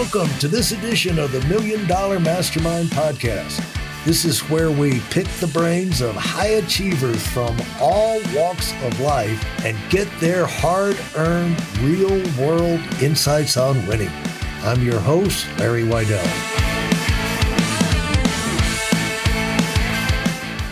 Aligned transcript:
Welcome 0.00 0.30
to 0.38 0.48
this 0.48 0.72
edition 0.72 1.18
of 1.18 1.30
the 1.30 1.42
Million 1.46 1.86
Dollar 1.86 2.18
Mastermind 2.18 2.88
Podcast. 2.88 3.62
This 4.06 4.24
is 4.24 4.40
where 4.48 4.70
we 4.70 5.00
pick 5.10 5.26
the 5.40 5.46
brains 5.48 6.00
of 6.00 6.16
high 6.16 6.52
achievers 6.52 7.24
from 7.26 7.54
all 7.78 8.18
walks 8.34 8.72
of 8.82 8.98
life 9.00 9.44
and 9.62 9.76
get 9.90 10.08
their 10.18 10.46
hard 10.46 10.98
earned, 11.16 11.62
real 11.80 12.18
world 12.40 12.80
insights 13.02 13.58
on 13.58 13.86
winning. 13.86 14.08
I'm 14.62 14.82
your 14.82 14.98
host, 15.00 15.46
Larry 15.58 15.82
Weidel. 15.82 16.24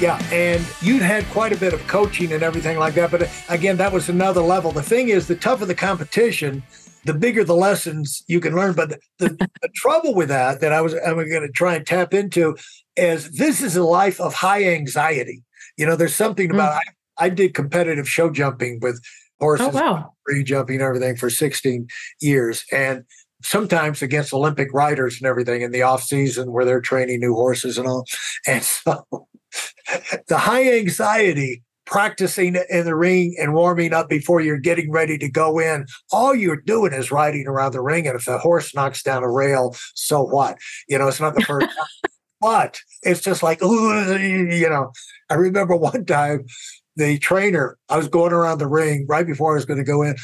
Yeah, 0.00 0.18
and 0.32 0.66
you'd 0.80 1.02
had 1.02 1.26
quite 1.26 1.52
a 1.52 1.56
bit 1.58 1.74
of 1.74 1.86
coaching 1.86 2.32
and 2.32 2.42
everything 2.42 2.78
like 2.78 2.94
that. 2.94 3.10
But 3.10 3.24
uh, 3.24 3.26
again, 3.50 3.76
that 3.76 3.92
was 3.92 4.08
another 4.08 4.40
level. 4.40 4.72
The 4.72 4.82
thing 4.82 5.10
is, 5.10 5.26
the 5.26 5.36
tougher 5.36 5.66
the 5.66 5.74
competition, 5.74 6.62
the 7.08 7.14
bigger 7.14 7.42
the 7.42 7.56
lessons 7.56 8.22
you 8.28 8.38
can 8.38 8.54
learn. 8.54 8.74
But 8.74 8.90
the, 8.90 8.98
the, 9.18 9.28
the 9.62 9.68
trouble 9.74 10.14
with 10.14 10.28
that, 10.28 10.60
that 10.60 10.72
I 10.72 10.80
was 10.80 10.94
I'm 10.94 11.16
going 11.16 11.42
to 11.42 11.48
try 11.48 11.74
and 11.74 11.86
tap 11.86 12.14
into, 12.14 12.56
is 12.96 13.30
this 13.32 13.62
is 13.62 13.76
a 13.76 13.82
life 13.82 14.20
of 14.20 14.34
high 14.34 14.64
anxiety. 14.64 15.42
You 15.76 15.86
know, 15.86 15.96
there's 15.96 16.14
something 16.14 16.50
about 16.50 16.74
mm. 16.74 16.80
I, 17.18 17.26
I, 17.26 17.28
did 17.30 17.54
competitive 17.54 18.08
show 18.08 18.30
jumping 18.30 18.80
with 18.80 19.00
horses, 19.40 19.68
oh, 19.68 19.70
wow. 19.70 20.12
free 20.26 20.44
jumping, 20.44 20.80
everything 20.80 21.16
for 21.16 21.30
16 21.30 21.86
years, 22.20 22.64
and 22.72 23.04
sometimes 23.42 24.02
against 24.02 24.34
Olympic 24.34 24.68
riders 24.74 25.18
and 25.18 25.26
everything 25.26 25.62
in 25.62 25.70
the 25.70 25.82
off 25.82 26.02
season 26.02 26.52
where 26.52 26.64
they're 26.64 26.80
training 26.80 27.20
new 27.20 27.34
horses 27.34 27.78
and 27.78 27.88
all. 27.88 28.04
And 28.46 28.62
so 28.62 29.04
the 30.28 30.38
high 30.38 30.76
anxiety 30.78 31.62
practicing 31.88 32.56
in 32.68 32.84
the 32.84 32.94
ring 32.94 33.34
and 33.40 33.54
warming 33.54 33.92
up 33.92 34.08
before 34.08 34.40
you're 34.40 34.58
getting 34.58 34.92
ready 34.92 35.18
to 35.18 35.28
go 35.28 35.58
in. 35.58 35.86
All 36.12 36.34
you're 36.34 36.60
doing 36.60 36.92
is 36.92 37.10
riding 37.10 37.48
around 37.48 37.72
the 37.72 37.80
ring. 37.80 38.06
And 38.06 38.14
if 38.14 38.26
the 38.26 38.38
horse 38.38 38.74
knocks 38.74 39.02
down 39.02 39.24
a 39.24 39.30
rail, 39.30 39.74
so 39.94 40.22
what? 40.22 40.58
You 40.88 40.98
know, 40.98 41.08
it's 41.08 41.20
not 41.20 41.34
the 41.34 41.44
first 41.44 41.66
time. 41.66 41.86
But 42.40 42.78
it's 43.02 43.20
just 43.20 43.42
like, 43.42 43.60
you 43.60 44.68
know, 44.70 44.92
I 45.28 45.34
remember 45.34 45.74
one 45.74 46.04
time 46.04 46.46
the 46.94 47.18
trainer, 47.18 47.76
I 47.88 47.96
was 47.96 48.06
going 48.06 48.32
around 48.32 48.58
the 48.58 48.68
ring 48.68 49.06
right 49.08 49.26
before 49.26 49.50
I 49.50 49.54
was 49.56 49.64
going 49.64 49.78
to 49.78 49.84
go 49.84 50.02
in. 50.02 50.14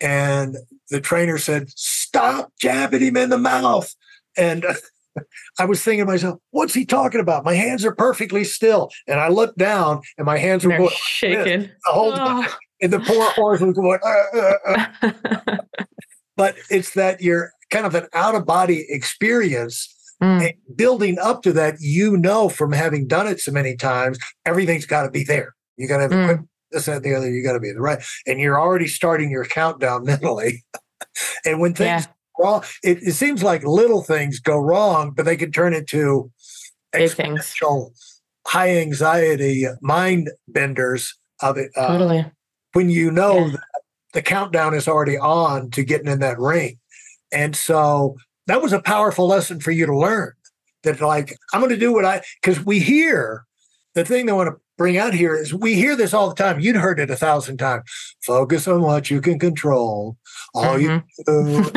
And 0.00 0.56
the 0.90 1.00
trainer 1.00 1.38
said, 1.38 1.70
Stop 1.70 2.52
jabbing 2.60 3.00
him 3.00 3.16
in 3.16 3.30
the 3.30 3.38
mouth. 3.38 3.94
And 4.36 4.66
I 5.58 5.64
was 5.64 5.82
thinking 5.82 6.06
to 6.06 6.10
myself, 6.10 6.38
what's 6.50 6.74
he 6.74 6.84
talking 6.84 7.20
about? 7.20 7.44
My 7.44 7.54
hands 7.54 7.84
are 7.84 7.94
perfectly 7.94 8.44
still. 8.44 8.90
And 9.06 9.20
I 9.20 9.28
looked 9.28 9.58
down 9.58 10.00
and 10.16 10.26
my 10.26 10.38
hands 10.38 10.64
were 10.64 10.76
going 10.76 10.90
shaking. 10.94 11.62
The 11.62 11.92
whole 11.92 12.12
oh. 12.14 12.46
And 12.80 12.92
the 12.92 13.00
poor 13.00 13.30
horse 13.30 13.60
was 13.60 13.76
going, 13.76 14.00
uh, 14.02 14.56
uh, 14.66 15.36
uh. 15.46 15.56
but 16.36 16.56
it's 16.68 16.94
that 16.94 17.20
you're 17.20 17.52
kind 17.70 17.86
of 17.86 17.94
an 17.94 18.06
out 18.12 18.34
of 18.34 18.46
body 18.46 18.86
experience. 18.88 19.88
Mm. 20.22 20.54
building 20.76 21.18
up 21.18 21.42
to 21.42 21.52
that, 21.52 21.78
you 21.80 22.16
know, 22.16 22.48
from 22.48 22.70
having 22.70 23.08
done 23.08 23.26
it 23.26 23.40
so 23.40 23.50
many 23.50 23.74
times, 23.74 24.20
everything's 24.46 24.86
got 24.86 25.02
to 25.02 25.10
be 25.10 25.24
there. 25.24 25.52
You 25.76 25.88
got 25.88 25.96
to 25.96 26.02
have 26.02 26.12
mm. 26.12 26.46
this, 26.70 26.86
and 26.86 27.02
the 27.02 27.12
other. 27.16 27.28
You 27.28 27.42
got 27.42 27.54
to 27.54 27.60
be 27.60 27.72
the 27.72 27.80
right. 27.80 28.00
And 28.24 28.38
you're 28.38 28.60
already 28.60 28.86
starting 28.86 29.32
your 29.32 29.44
countdown 29.44 30.04
mentally. 30.04 30.62
and 31.44 31.58
when 31.58 31.74
things 31.74 32.06
yeah 32.06 32.12
wrong. 32.38 32.62
It, 32.82 32.98
it, 33.02 33.12
seems 33.12 33.42
like 33.42 33.64
little 33.64 34.02
things 34.02 34.40
go 34.40 34.58
wrong, 34.58 35.12
but 35.12 35.24
they 35.24 35.36
can 35.36 35.52
turn 35.52 35.74
into 35.74 36.30
exponential, 36.94 37.90
high 38.46 38.76
anxiety 38.78 39.66
mind 39.80 40.30
benders 40.48 41.16
of 41.40 41.56
it. 41.56 41.70
Uh, 41.76 41.88
totally. 41.88 42.26
When 42.72 42.90
you 42.90 43.10
know 43.10 43.46
yeah. 43.46 43.50
that 43.52 43.60
the 44.12 44.22
countdown 44.22 44.74
is 44.74 44.88
already 44.88 45.18
on 45.18 45.70
to 45.70 45.82
getting 45.84 46.08
in 46.08 46.20
that 46.20 46.38
ring. 46.38 46.78
And 47.32 47.56
so 47.56 48.16
that 48.46 48.62
was 48.62 48.72
a 48.72 48.80
powerful 48.80 49.26
lesson 49.26 49.60
for 49.60 49.70
you 49.70 49.86
to 49.86 49.96
learn 49.96 50.32
that, 50.82 51.00
like, 51.00 51.36
I'm 51.52 51.60
going 51.60 51.70
to 51.70 51.78
do 51.78 51.92
what 51.92 52.04
I, 52.04 52.22
because 52.40 52.64
we 52.64 52.80
hear 52.80 53.46
the 53.94 54.04
thing 54.04 54.26
they 54.26 54.32
want 54.32 54.48
to 54.48 54.60
bring 54.76 54.96
out 54.96 55.14
here 55.14 55.34
is 55.34 55.54
we 55.54 55.74
hear 55.74 55.96
this 55.96 56.14
all 56.14 56.28
the 56.28 56.34
time. 56.34 56.60
You'd 56.60 56.76
heard 56.76 57.00
it 57.00 57.10
a 57.10 57.16
thousand 57.16 57.58
times. 57.58 57.84
Focus 58.22 58.66
on 58.66 58.82
what 58.82 59.10
you 59.10 59.20
can 59.20 59.38
control. 59.38 60.16
All 60.54 60.76
mm-hmm. 60.76 61.00
you 61.26 61.70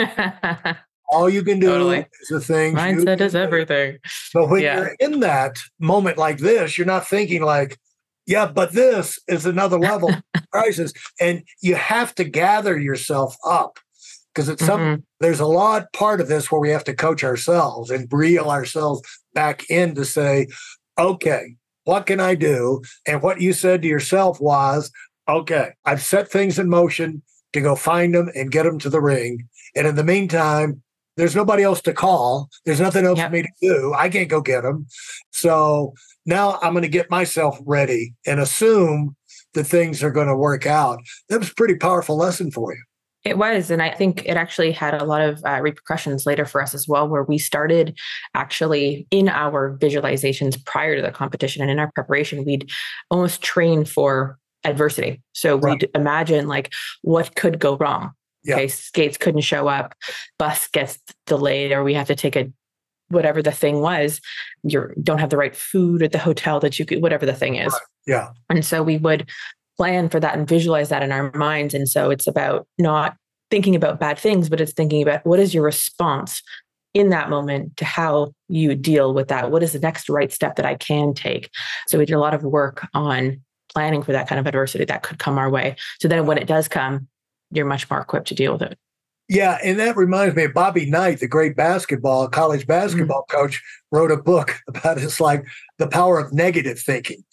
do, 0.66 0.74
all 1.10 1.30
you 1.30 1.44
can 1.44 1.60
do 1.60 1.68
totally. 1.68 2.08
is 2.22 2.28
the 2.30 2.40
thing. 2.40 2.76
Mindset 2.76 3.22
is 3.22 3.36
everything. 3.36 3.98
But 4.34 4.50
when 4.50 4.62
yeah. 4.62 4.78
you're 4.78 4.96
in 5.00 5.20
that 5.22 5.58
moment 5.80 6.18
like 6.18 6.40
this, 6.40 6.78
you're 6.78 6.88
not 6.88 7.08
thinking 7.08 7.42
like, 7.42 7.78
yeah, 8.26 8.48
but 8.48 8.74
this 8.74 9.20
is 9.28 9.46
another 9.46 9.78
level 9.78 10.12
crisis. 10.52 10.94
And 11.20 11.44
you 11.62 11.76
have 11.76 12.16
to 12.16 12.24
gather 12.24 12.78
yourself 12.78 13.36
up 13.46 13.78
because 14.34 14.50
it's 14.50 14.66
some 14.66 14.80
mm-hmm. 14.80 15.02
there's 15.20 15.40
a 15.40 15.46
lot 15.46 15.94
part 15.94 16.20
of 16.20 16.28
this 16.28 16.52
where 16.52 16.60
we 16.60 16.70
have 16.70 16.84
to 16.86 16.94
coach 16.94 17.24
ourselves 17.24 17.90
and 17.90 18.08
reel 18.12 18.50
ourselves 18.50 19.02
back 19.34 19.70
in 19.70 19.96
to 19.96 20.04
say, 20.04 20.48
okay, 20.98 21.56
what 21.86 22.06
can 22.06 22.20
I 22.20 22.36
do? 22.36 22.82
And 23.08 23.22
what 23.22 23.42
you 23.42 23.54
said 23.54 23.82
to 23.82 23.88
yourself 23.88 24.40
was, 24.42 24.92
okay, 25.28 25.72
I've 25.86 26.04
set 26.04 26.30
things 26.30 26.60
in 26.60 26.70
motion 26.70 27.24
to 27.54 27.62
go 27.62 27.76
find 27.76 28.14
them 28.14 28.30
and 28.36 28.52
get 28.52 28.64
them 28.64 28.78
to 28.80 28.90
the 28.90 29.02
ring. 29.02 29.48
And 29.76 29.88
in 29.88 29.96
the 29.96 30.04
meantime, 30.04 30.82
there's 31.18 31.36
nobody 31.36 31.64
else 31.64 31.82
to 31.84 31.94
call. 31.94 32.50
There's 32.66 32.82
nothing 32.82 33.06
else 33.06 33.18
yep. 33.18 33.30
for 33.30 33.34
me 33.34 33.44
to 33.44 33.50
do. 33.62 33.94
I 33.98 34.10
can't 34.10 34.30
go 34.30 34.42
get 34.42 34.64
them. 34.64 34.88
So 35.32 35.94
now 36.26 36.60
I'm 36.62 36.74
going 36.74 36.82
to 36.84 36.90
get 36.90 37.10
myself 37.10 37.58
ready 37.66 38.14
and 38.26 38.40
assume 38.40 39.16
that 39.54 39.64
things 39.64 40.04
are 40.04 40.12
going 40.12 40.28
to 40.28 40.36
work 40.36 40.66
out. 40.66 41.00
That 41.30 41.40
was 41.40 41.52
a 41.52 41.56
pretty 41.56 41.76
powerful 41.76 42.18
lesson 42.18 42.52
for 42.52 42.74
you. 42.74 42.84
It 43.26 43.40
was. 43.40 43.72
And 43.72 43.82
I 43.82 43.90
think 43.90 44.24
it 44.26 44.38
actually 44.38 44.72
had 44.72 44.94
a 44.94 45.04
lot 45.04 45.22
of 45.22 45.44
uh, 45.44 45.60
repercussions 45.60 46.28
later 46.28 46.46
for 46.46 46.62
us 46.62 46.76
as 46.76 46.88
well, 46.88 47.10
where 47.10 47.24
we 47.24 47.40
started 47.40 47.98
actually 48.36 49.08
in 49.10 49.28
our 49.28 49.76
visualizations 49.80 50.64
prior 50.64 50.96
to 50.96 51.02
the 51.02 51.12
competition 51.12 51.64
and 51.64 51.72
in 51.72 51.80
our 51.80 51.92
preparation, 51.92 52.46
we'd 52.46 52.70
almost 53.10 53.42
train 53.42 53.84
for 53.84 54.38
adversity. 54.64 55.24
So 55.34 55.58
right. 55.58 55.82
we'd 55.82 55.90
imagine 55.96 56.48
like 56.48 56.72
what 57.02 57.36
could 57.36 57.60
go 57.60 57.78
wrong. 57.78 58.12
Yeah. 58.44 58.56
Okay, 58.56 58.68
skates 58.68 59.18
couldn't 59.18 59.42
show 59.42 59.68
up, 59.68 59.96
bus 60.38 60.68
gets 60.68 61.00
delayed, 61.26 61.72
or 61.72 61.84
we 61.84 61.96
have 61.96 62.08
to 62.08 62.16
take 62.16 62.36
a 62.36 62.52
whatever 63.10 63.42
the 63.42 63.52
thing 63.52 63.82
was. 63.82 64.22
You 64.64 64.94
don't 65.02 65.18
have 65.18 65.32
the 65.32 65.38
right 65.38 65.56
food 65.56 66.04
at 66.04 66.12
the 66.12 66.20
hotel 66.20 66.60
that 66.60 66.78
you 66.78 66.86
could, 66.86 67.02
whatever 67.02 67.26
the 67.26 67.34
thing 67.34 67.56
is. 67.56 67.74
Right. 67.74 67.82
Yeah. 68.06 68.30
And 68.50 68.64
so 68.64 68.84
we 68.84 68.98
would 68.98 69.30
plan 69.78 70.10
for 70.10 70.20
that 70.20 70.38
and 70.38 70.48
visualize 70.48 70.90
that 70.90 71.04
in 71.04 71.12
our 71.12 71.32
minds. 71.34 71.74
And 71.74 71.88
so 71.88 72.10
it's 72.10 72.28
about 72.28 72.68
not 72.78 73.16
thinking 73.52 73.76
about 73.76 74.00
bad 74.00 74.18
things, 74.18 74.50
but 74.50 74.62
it's 74.62 74.74
thinking 74.74 75.02
about 75.02 75.26
what 75.26 75.40
is 75.40 75.54
your 75.54 75.64
response 75.64 76.42
in 76.94 77.10
that 77.10 77.30
moment 77.30 77.76
to 77.78 77.86
how 77.86 78.34
you 78.48 78.74
deal 78.74 79.14
with 79.14 79.28
that. 79.28 79.52
What 79.52 79.64
is 79.64 79.74
the 79.74 79.80
next 79.80 80.10
right 80.10 80.32
step 80.32 80.56
that 80.56 80.66
I 80.66 80.76
can 80.76 81.14
take? 81.14 81.50
So 81.88 81.98
we 81.98 82.06
did 82.06 82.14
a 82.14 82.20
lot 82.20 82.34
of 82.34 82.44
work 82.44 82.88
on 82.94 83.42
planning 83.72 84.02
for 84.02 84.14
that 84.14 84.28
kind 84.28 84.40
of 84.40 84.48
adversity 84.48 84.86
that 84.86 85.04
could 85.04 85.20
come 85.20 85.38
our 85.38 85.50
way. 85.50 85.76
So 86.00 86.08
then 86.08 86.26
when 86.26 86.38
it 86.38 86.48
does 86.48 86.68
come, 86.68 87.08
you're 87.52 87.66
much 87.66 87.90
more 87.90 88.00
equipped 88.00 88.30
to 88.30 88.36
deal 88.36 88.54
with 88.54 88.62
it. 88.62 88.78
Yeah, 89.28 89.58
and 89.64 89.80
that 89.80 89.98
reminds 89.98 90.36
me 90.36 90.44
of 90.44 90.54
Bobby 90.54 90.86
Knight, 90.90 91.20
the 91.20 91.28
great 91.28 91.56
basketball 91.56 92.28
college 92.28 92.62
mm-hmm. 92.62 92.68
basketball 92.68 93.26
mm. 93.30 93.34
coach, 93.34 93.62
wrote 93.92 94.12
a 94.12 94.18
book 94.18 94.60
about 94.68 94.98
it's 94.98 95.20
like 95.20 95.46
the 95.80 95.88
power 95.88 96.20
of 96.20 96.32
negative 96.32 96.80
thinking. 96.80 97.24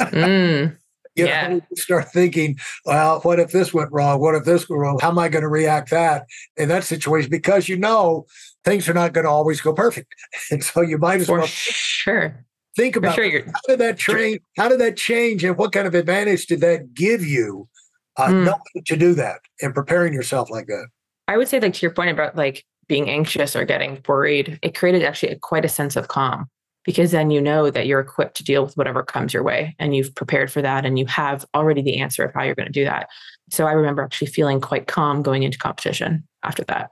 mm. 0.00 0.76
You 1.14 1.26
yeah. 1.26 1.48
know, 1.48 1.60
start 1.74 2.10
thinking, 2.10 2.58
well, 2.86 3.20
what 3.20 3.38
if 3.38 3.52
this 3.52 3.74
went 3.74 3.92
wrong? 3.92 4.20
What 4.20 4.34
if 4.34 4.44
this 4.44 4.68
went 4.68 4.80
wrong? 4.80 4.98
How 5.00 5.10
am 5.10 5.18
I 5.18 5.28
going 5.28 5.42
to 5.42 5.48
react 5.48 5.90
that 5.90 6.26
in 6.56 6.68
that 6.70 6.84
situation? 6.84 7.30
Because 7.30 7.68
you 7.68 7.76
know 7.76 8.24
things 8.64 8.88
are 8.88 8.94
not 8.94 9.12
going 9.12 9.24
to 9.24 9.30
always 9.30 9.60
go 9.60 9.72
perfect, 9.74 10.14
and 10.50 10.64
so 10.64 10.80
you 10.80 10.98
might 10.98 11.20
as 11.20 11.26
For 11.26 11.38
well 11.38 11.46
sure 11.46 12.46
think 12.76 12.96
about 12.96 13.14
sure 13.14 13.44
how 13.44 13.60
did 13.68 13.78
that 13.80 13.98
train? 13.98 14.38
How 14.56 14.68
did 14.68 14.80
that 14.80 14.96
change, 14.96 15.44
and 15.44 15.56
what 15.56 15.72
kind 15.72 15.86
of 15.86 15.94
advantage 15.94 16.46
did 16.46 16.60
that 16.60 16.94
give 16.94 17.24
you? 17.24 17.68
Uh, 18.18 18.28
mm. 18.28 18.44
Knowing 18.44 18.84
to 18.84 18.96
do 18.96 19.14
that 19.14 19.40
and 19.62 19.74
preparing 19.74 20.12
yourself 20.12 20.50
like 20.50 20.66
that. 20.66 20.86
I 21.28 21.38
would 21.38 21.48
say, 21.48 21.60
like 21.60 21.72
to 21.72 21.80
your 21.80 21.94
point 21.94 22.10
about 22.10 22.36
like 22.36 22.62
being 22.86 23.08
anxious 23.08 23.56
or 23.56 23.64
getting 23.64 24.02
worried, 24.06 24.58
it 24.60 24.74
created 24.74 25.02
actually 25.02 25.32
a, 25.32 25.38
quite 25.38 25.64
a 25.64 25.68
sense 25.68 25.96
of 25.96 26.08
calm 26.08 26.50
because 26.84 27.10
then 27.10 27.30
you 27.30 27.40
know 27.40 27.70
that 27.70 27.86
you're 27.86 28.00
equipped 28.00 28.36
to 28.36 28.44
deal 28.44 28.64
with 28.64 28.76
whatever 28.76 29.02
comes 29.02 29.32
your 29.32 29.42
way 29.42 29.74
and 29.78 29.94
you've 29.94 30.14
prepared 30.14 30.50
for 30.50 30.62
that 30.62 30.84
and 30.84 30.98
you 30.98 31.06
have 31.06 31.44
already 31.54 31.82
the 31.82 31.98
answer 31.98 32.24
of 32.24 32.34
how 32.34 32.42
you're 32.42 32.54
going 32.54 32.66
to 32.66 32.72
do 32.72 32.84
that. 32.84 33.08
So 33.50 33.66
I 33.66 33.72
remember 33.72 34.02
actually 34.02 34.28
feeling 34.28 34.60
quite 34.60 34.86
calm 34.86 35.22
going 35.22 35.42
into 35.42 35.58
competition 35.58 36.26
after 36.42 36.64
that. 36.64 36.90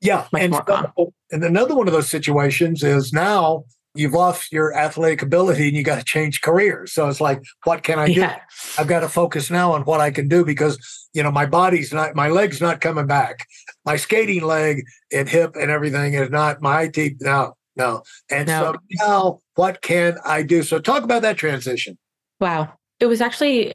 Yeah. 0.00 0.26
Much 0.32 0.42
and, 0.42 0.52
more 0.52 0.62
calm. 0.62 0.92
and 1.30 1.44
another 1.44 1.74
one 1.74 1.86
of 1.86 1.92
those 1.92 2.08
situations 2.08 2.82
is 2.82 3.12
now 3.12 3.64
you've 3.94 4.12
lost 4.12 4.52
your 4.52 4.76
athletic 4.76 5.22
ability 5.22 5.68
and 5.68 5.76
you 5.76 5.82
got 5.82 5.98
to 5.98 6.04
change 6.04 6.42
careers. 6.42 6.92
So 6.92 7.08
it's 7.08 7.20
like, 7.20 7.42
what 7.64 7.82
can 7.82 7.98
I 7.98 8.06
do? 8.06 8.20
Yeah. 8.20 8.40
I've 8.78 8.88
got 8.88 9.00
to 9.00 9.08
focus 9.08 9.50
now 9.50 9.72
on 9.72 9.82
what 9.82 10.00
I 10.00 10.10
can 10.10 10.28
do 10.28 10.44
because, 10.44 10.78
you 11.12 11.22
know, 11.22 11.30
my 11.30 11.46
body's 11.46 11.92
not, 11.92 12.14
my 12.14 12.28
leg's 12.28 12.60
not 12.60 12.80
coming 12.80 13.06
back. 13.06 13.46
My 13.84 13.96
skating 13.96 14.42
leg 14.42 14.84
and 15.12 15.28
hip 15.28 15.56
and 15.56 15.70
everything 15.70 16.14
is 16.14 16.30
not 16.30 16.60
my 16.60 16.82
IT. 16.82 17.16
now 17.20 17.54
no. 17.76 18.02
And 18.30 18.48
no. 18.48 18.72
so 18.72 18.78
now 19.04 19.40
what 19.54 19.82
can 19.82 20.16
I 20.24 20.42
do? 20.42 20.62
So 20.62 20.78
talk 20.78 21.02
about 21.02 21.22
that 21.22 21.36
transition. 21.36 21.98
Wow. 22.40 22.72
It 23.00 23.06
was 23.06 23.20
actually 23.20 23.72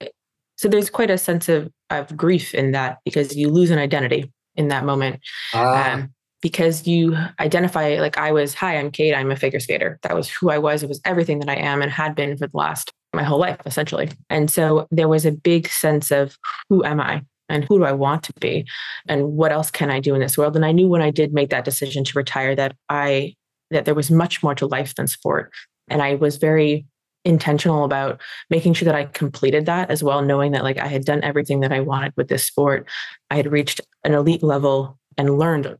so 0.61 0.67
there's 0.67 0.91
quite 0.91 1.09
a 1.09 1.17
sense 1.17 1.49
of, 1.49 1.71
of 1.89 2.15
grief 2.15 2.53
in 2.53 2.71
that 2.71 2.99
because 3.03 3.35
you 3.35 3.49
lose 3.49 3.71
an 3.71 3.79
identity 3.79 4.31
in 4.55 4.67
that 4.67 4.85
moment. 4.85 5.19
Ah. 5.55 5.93
Um, 5.93 6.13
because 6.41 6.87
you 6.87 7.17
identify 7.39 7.99
like 7.99 8.17
I 8.17 8.31
was, 8.31 8.53
hi, 8.53 8.77
I'm 8.77 8.91
Kate, 8.91 9.15
I'm 9.15 9.31
a 9.31 9.35
figure 9.35 9.59
skater. 9.59 9.99
That 10.03 10.15
was 10.15 10.29
who 10.29 10.49
I 10.49 10.57
was. 10.57 10.83
It 10.83 10.89
was 10.89 11.01
everything 11.05 11.39
that 11.39 11.49
I 11.49 11.55
am 11.55 11.81
and 11.81 11.91
had 11.91 12.15
been 12.15 12.37
for 12.37 12.47
the 12.47 12.57
last 12.57 12.91
my 13.13 13.23
whole 13.23 13.39
life, 13.39 13.59
essentially. 13.65 14.11
And 14.29 14.49
so 14.49 14.87
there 14.91 15.07
was 15.07 15.25
a 15.25 15.31
big 15.31 15.67
sense 15.67 16.11
of 16.11 16.37
who 16.69 16.83
am 16.83 16.99
I? 16.99 17.23
And 17.49 17.65
who 17.65 17.79
do 17.79 17.83
I 17.83 17.91
want 17.91 18.23
to 18.23 18.33
be? 18.39 18.65
And 19.07 19.33
what 19.33 19.51
else 19.51 19.71
can 19.71 19.89
I 19.89 19.99
do 19.99 20.13
in 20.15 20.21
this 20.21 20.37
world? 20.37 20.55
And 20.55 20.65
I 20.65 20.71
knew 20.71 20.87
when 20.87 21.01
I 21.01 21.09
did 21.09 21.33
make 21.33 21.49
that 21.49 21.65
decision 21.65 22.03
to 22.05 22.17
retire 22.17 22.55
that 22.55 22.75
I 22.87 23.35
that 23.71 23.85
there 23.85 23.95
was 23.95 24.11
much 24.11 24.43
more 24.43 24.55
to 24.55 24.67
life 24.67 24.95
than 24.95 25.07
sport. 25.07 25.51
And 25.87 26.01
I 26.01 26.15
was 26.15 26.37
very 26.37 26.85
intentional 27.23 27.83
about 27.83 28.21
making 28.49 28.73
sure 28.73 28.85
that 28.85 28.95
I 28.95 29.05
completed 29.05 29.65
that 29.67 29.91
as 29.91 30.03
well, 30.03 30.21
knowing 30.21 30.53
that 30.53 30.63
like 30.63 30.77
I 30.77 30.87
had 30.87 31.05
done 31.05 31.23
everything 31.23 31.59
that 31.61 31.71
I 31.71 31.79
wanted 31.79 32.13
with 32.15 32.27
this 32.27 32.45
sport. 32.45 32.87
I 33.29 33.35
had 33.35 33.51
reached 33.51 33.81
an 34.03 34.13
elite 34.13 34.43
level 34.43 34.97
and 35.17 35.37
learned 35.37 35.77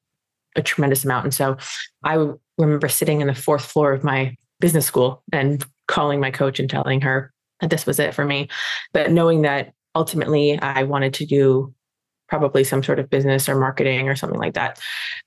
a 0.56 0.62
tremendous 0.62 1.04
amount. 1.04 1.26
And 1.26 1.34
so 1.34 1.58
I 2.04 2.28
remember 2.58 2.90
sitting 2.90 3.22
in 3.22 3.28
the 3.28 3.36
fourth 3.36 3.66
floor 3.66 3.94
of 3.94 4.04
my 4.04 4.36
business 4.60 4.86
school 4.86 5.24
and 5.32 5.66
calling 5.88 6.20
my 6.20 6.32
coach 6.32 6.60
and 6.60 6.70
telling 6.70 7.02
her 7.02 7.32
that 7.62 7.70
this 7.70 7.86
was 7.86 8.00
it 8.00 8.14
for 8.14 8.26
me. 8.26 8.50
But 8.94 9.12
knowing 9.12 9.42
that 9.44 9.74
ultimately 9.96 10.60
I 10.60 10.84
wanted 10.84 11.14
to 11.16 11.26
do 11.26 11.74
probably 12.32 12.64
some 12.64 12.82
sort 12.82 12.98
of 12.98 13.10
business 13.10 13.50
or 13.50 13.60
marketing 13.60 14.08
or 14.08 14.16
something 14.16 14.40
like 14.40 14.54
that. 14.54 14.80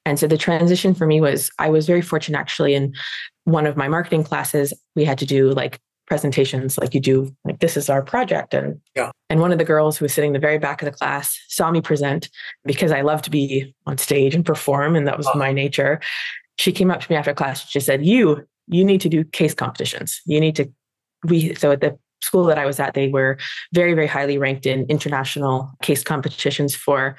And 0.06 0.18
so 0.18 0.26
the 0.26 0.38
transition 0.38 0.94
for 0.94 1.06
me 1.06 1.20
was 1.20 1.50
I 1.58 1.68
was 1.68 1.86
very 1.86 2.00
fortunate 2.00 2.38
actually 2.38 2.74
in 2.74 2.94
one 3.44 3.66
of 3.66 3.76
my 3.76 3.88
marketing 3.88 4.24
classes, 4.24 4.72
we 4.96 5.04
had 5.04 5.18
to 5.18 5.26
do 5.26 5.50
like 5.50 5.78
presentations 6.06 6.76
like 6.76 6.92
you 6.92 7.00
do 7.00 7.34
like 7.44 7.60
this 7.60 7.78
is 7.78 7.88
our 7.88 8.02
project 8.02 8.52
and 8.52 8.78
yeah. 8.94 9.10
and 9.30 9.40
one 9.40 9.52
of 9.52 9.56
the 9.56 9.64
girls 9.64 9.96
who 9.96 10.04
was 10.04 10.12
sitting 10.12 10.28
in 10.28 10.32
the 10.34 10.38
very 10.38 10.58
back 10.58 10.82
of 10.82 10.86
the 10.86 10.92
class 10.92 11.38
saw 11.48 11.70
me 11.70 11.80
present 11.80 12.28
because 12.66 12.92
I 12.92 13.00
love 13.00 13.22
to 13.22 13.30
be 13.30 13.74
on 13.86 13.96
stage 13.96 14.34
and 14.34 14.44
perform 14.44 14.96
and 14.96 15.06
that 15.06 15.16
was 15.16 15.26
oh. 15.32 15.38
my 15.38 15.50
nature 15.50 16.00
she 16.58 16.72
came 16.72 16.90
up 16.90 17.00
to 17.00 17.10
me 17.10 17.16
after 17.16 17.32
class 17.32 17.66
she 17.66 17.80
said 17.80 18.04
you 18.04 18.46
you 18.66 18.84
need 18.84 19.00
to 19.00 19.08
do 19.08 19.24
case 19.24 19.54
competitions 19.54 20.20
you 20.26 20.38
need 20.40 20.56
to 20.56 20.70
we 21.24 21.54
so 21.54 21.72
at 21.72 21.80
the 21.80 21.98
school 22.24 22.44
that 22.44 22.58
I 22.58 22.66
was 22.66 22.80
at 22.80 22.94
they 22.94 23.08
were 23.08 23.38
very 23.72 23.94
very 23.94 24.06
highly 24.06 24.38
ranked 24.38 24.66
in 24.66 24.86
international 24.88 25.70
case 25.82 26.02
competitions 26.02 26.74
for 26.74 27.16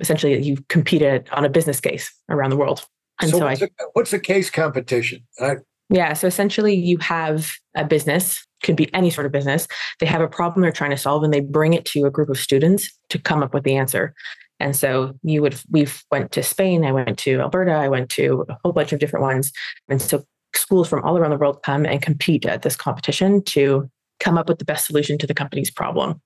essentially 0.00 0.40
you 0.42 0.58
competed 0.68 1.28
on 1.32 1.44
a 1.44 1.48
business 1.48 1.80
case 1.80 2.12
around 2.28 2.50
the 2.50 2.56
world 2.56 2.86
and 3.20 3.30
so, 3.30 3.38
so 3.38 3.46
what's, 3.46 3.62
I, 3.62 3.64
a, 3.64 3.68
what's 3.92 4.12
a 4.12 4.20
case 4.20 4.50
competition 4.50 5.26
I, 5.40 5.56
yeah. 5.92 6.14
So 6.14 6.26
essentially, 6.26 6.74
you 6.74 6.96
have 6.98 7.52
a 7.76 7.84
business, 7.84 8.46
could 8.62 8.76
be 8.76 8.92
any 8.94 9.10
sort 9.10 9.26
of 9.26 9.32
business. 9.32 9.68
They 10.00 10.06
have 10.06 10.22
a 10.22 10.28
problem 10.28 10.62
they're 10.62 10.72
trying 10.72 10.90
to 10.92 10.96
solve, 10.96 11.22
and 11.22 11.34
they 11.34 11.40
bring 11.40 11.74
it 11.74 11.84
to 11.86 12.06
a 12.06 12.10
group 12.10 12.30
of 12.30 12.38
students 12.38 12.90
to 13.10 13.18
come 13.18 13.42
up 13.42 13.52
with 13.52 13.64
the 13.64 13.76
answer. 13.76 14.14
And 14.58 14.74
so 14.74 15.12
you 15.22 15.42
would, 15.42 15.60
we've 15.70 16.02
went 16.10 16.32
to 16.32 16.42
Spain, 16.42 16.84
I 16.84 16.92
went 16.92 17.18
to 17.18 17.40
Alberta, 17.40 17.72
I 17.72 17.88
went 17.88 18.08
to 18.10 18.46
a 18.48 18.56
whole 18.62 18.72
bunch 18.72 18.92
of 18.92 19.00
different 19.00 19.24
ones. 19.24 19.52
And 19.88 20.00
so 20.00 20.22
schools 20.54 20.88
from 20.88 21.02
all 21.02 21.18
around 21.18 21.32
the 21.32 21.36
world 21.36 21.62
come 21.64 21.84
and 21.84 22.00
compete 22.00 22.46
at 22.46 22.62
this 22.62 22.76
competition 22.76 23.42
to 23.46 23.90
come 24.22 24.38
up 24.38 24.48
with 24.48 24.58
the 24.58 24.64
best 24.64 24.86
solution 24.86 25.18
to 25.18 25.26
the 25.26 25.34
company's 25.34 25.70
problem. 25.70 26.20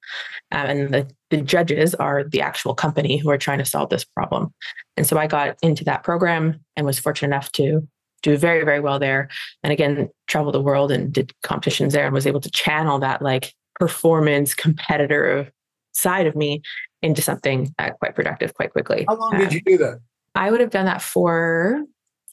Um, 0.53 0.67
and 0.67 0.95
the, 0.95 1.11
the 1.31 1.39
judges 1.39 1.95
are 1.95 2.25
the 2.25 2.43
actual 2.43 2.75
company 2.75 3.17
who 3.17 3.31
are 3.31 3.39
trying 3.39 3.59
to 3.59 3.65
solve 3.65 3.89
this 3.89 4.05
problem. 4.05 4.53
And 4.97 5.07
so 5.07 5.19
I 5.19 5.27
got 5.27 5.57
into 5.63 5.85
that 5.85 6.05
program 6.05 6.61
and 6.77 6.87
was 6.87 6.99
fortunate 6.99 7.29
enough 7.29 7.51
to 7.53 7.87
do 8.23 8.37
very, 8.37 8.65
very 8.65 8.81
well 8.81 8.99
there. 8.99 9.29
And 9.63 9.73
again, 9.73 10.09
traveled 10.27 10.55
the 10.55 10.61
world 10.61 10.93
and 10.93 11.13
did 11.13 11.33
competitions 11.43 11.93
there 11.93 12.05
and 12.05 12.15
was 12.15 12.27
able 12.27 12.41
to 12.41 12.51
channel 12.51 12.99
that 12.99 13.23
like 13.23 13.55
performance 13.79 14.55
competitor 14.55 15.51
side 15.93 16.27
of 16.27 16.37
me 16.37 16.63
into 17.03 17.23
something 17.23 17.75
uh, 17.79 17.91
quite 17.91 18.15
productive 18.15 18.55
quite 18.55 18.73
quickly. 18.73 19.05
How 19.09 19.17
long 19.17 19.35
um, 19.35 19.41
did 19.41 19.53
you 19.53 19.63
do 19.63 19.79
that? 19.79 20.01
I 20.35 20.51
would 20.51 20.61
have 20.61 20.71
done 20.71 20.87
that 20.87 21.01
for 21.01 21.83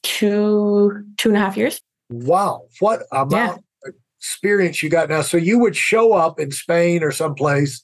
two, 0.03 1.03
two 1.17 1.29
and 1.29 1.37
a 1.37 1.39
half 1.39 1.55
years. 1.55 1.81
Wow. 2.09 2.67
What 2.79 3.03
amount 3.11 3.31
yeah. 3.31 3.55
Experience 4.23 4.81
you 4.81 4.89
got 4.89 5.09
now? 5.09 5.21
So 5.21 5.35
you 5.35 5.59
would 5.59 5.75
show 5.75 6.13
up 6.13 6.39
in 6.39 6.51
Spain 6.51 7.03
or 7.03 7.11
someplace 7.11 7.83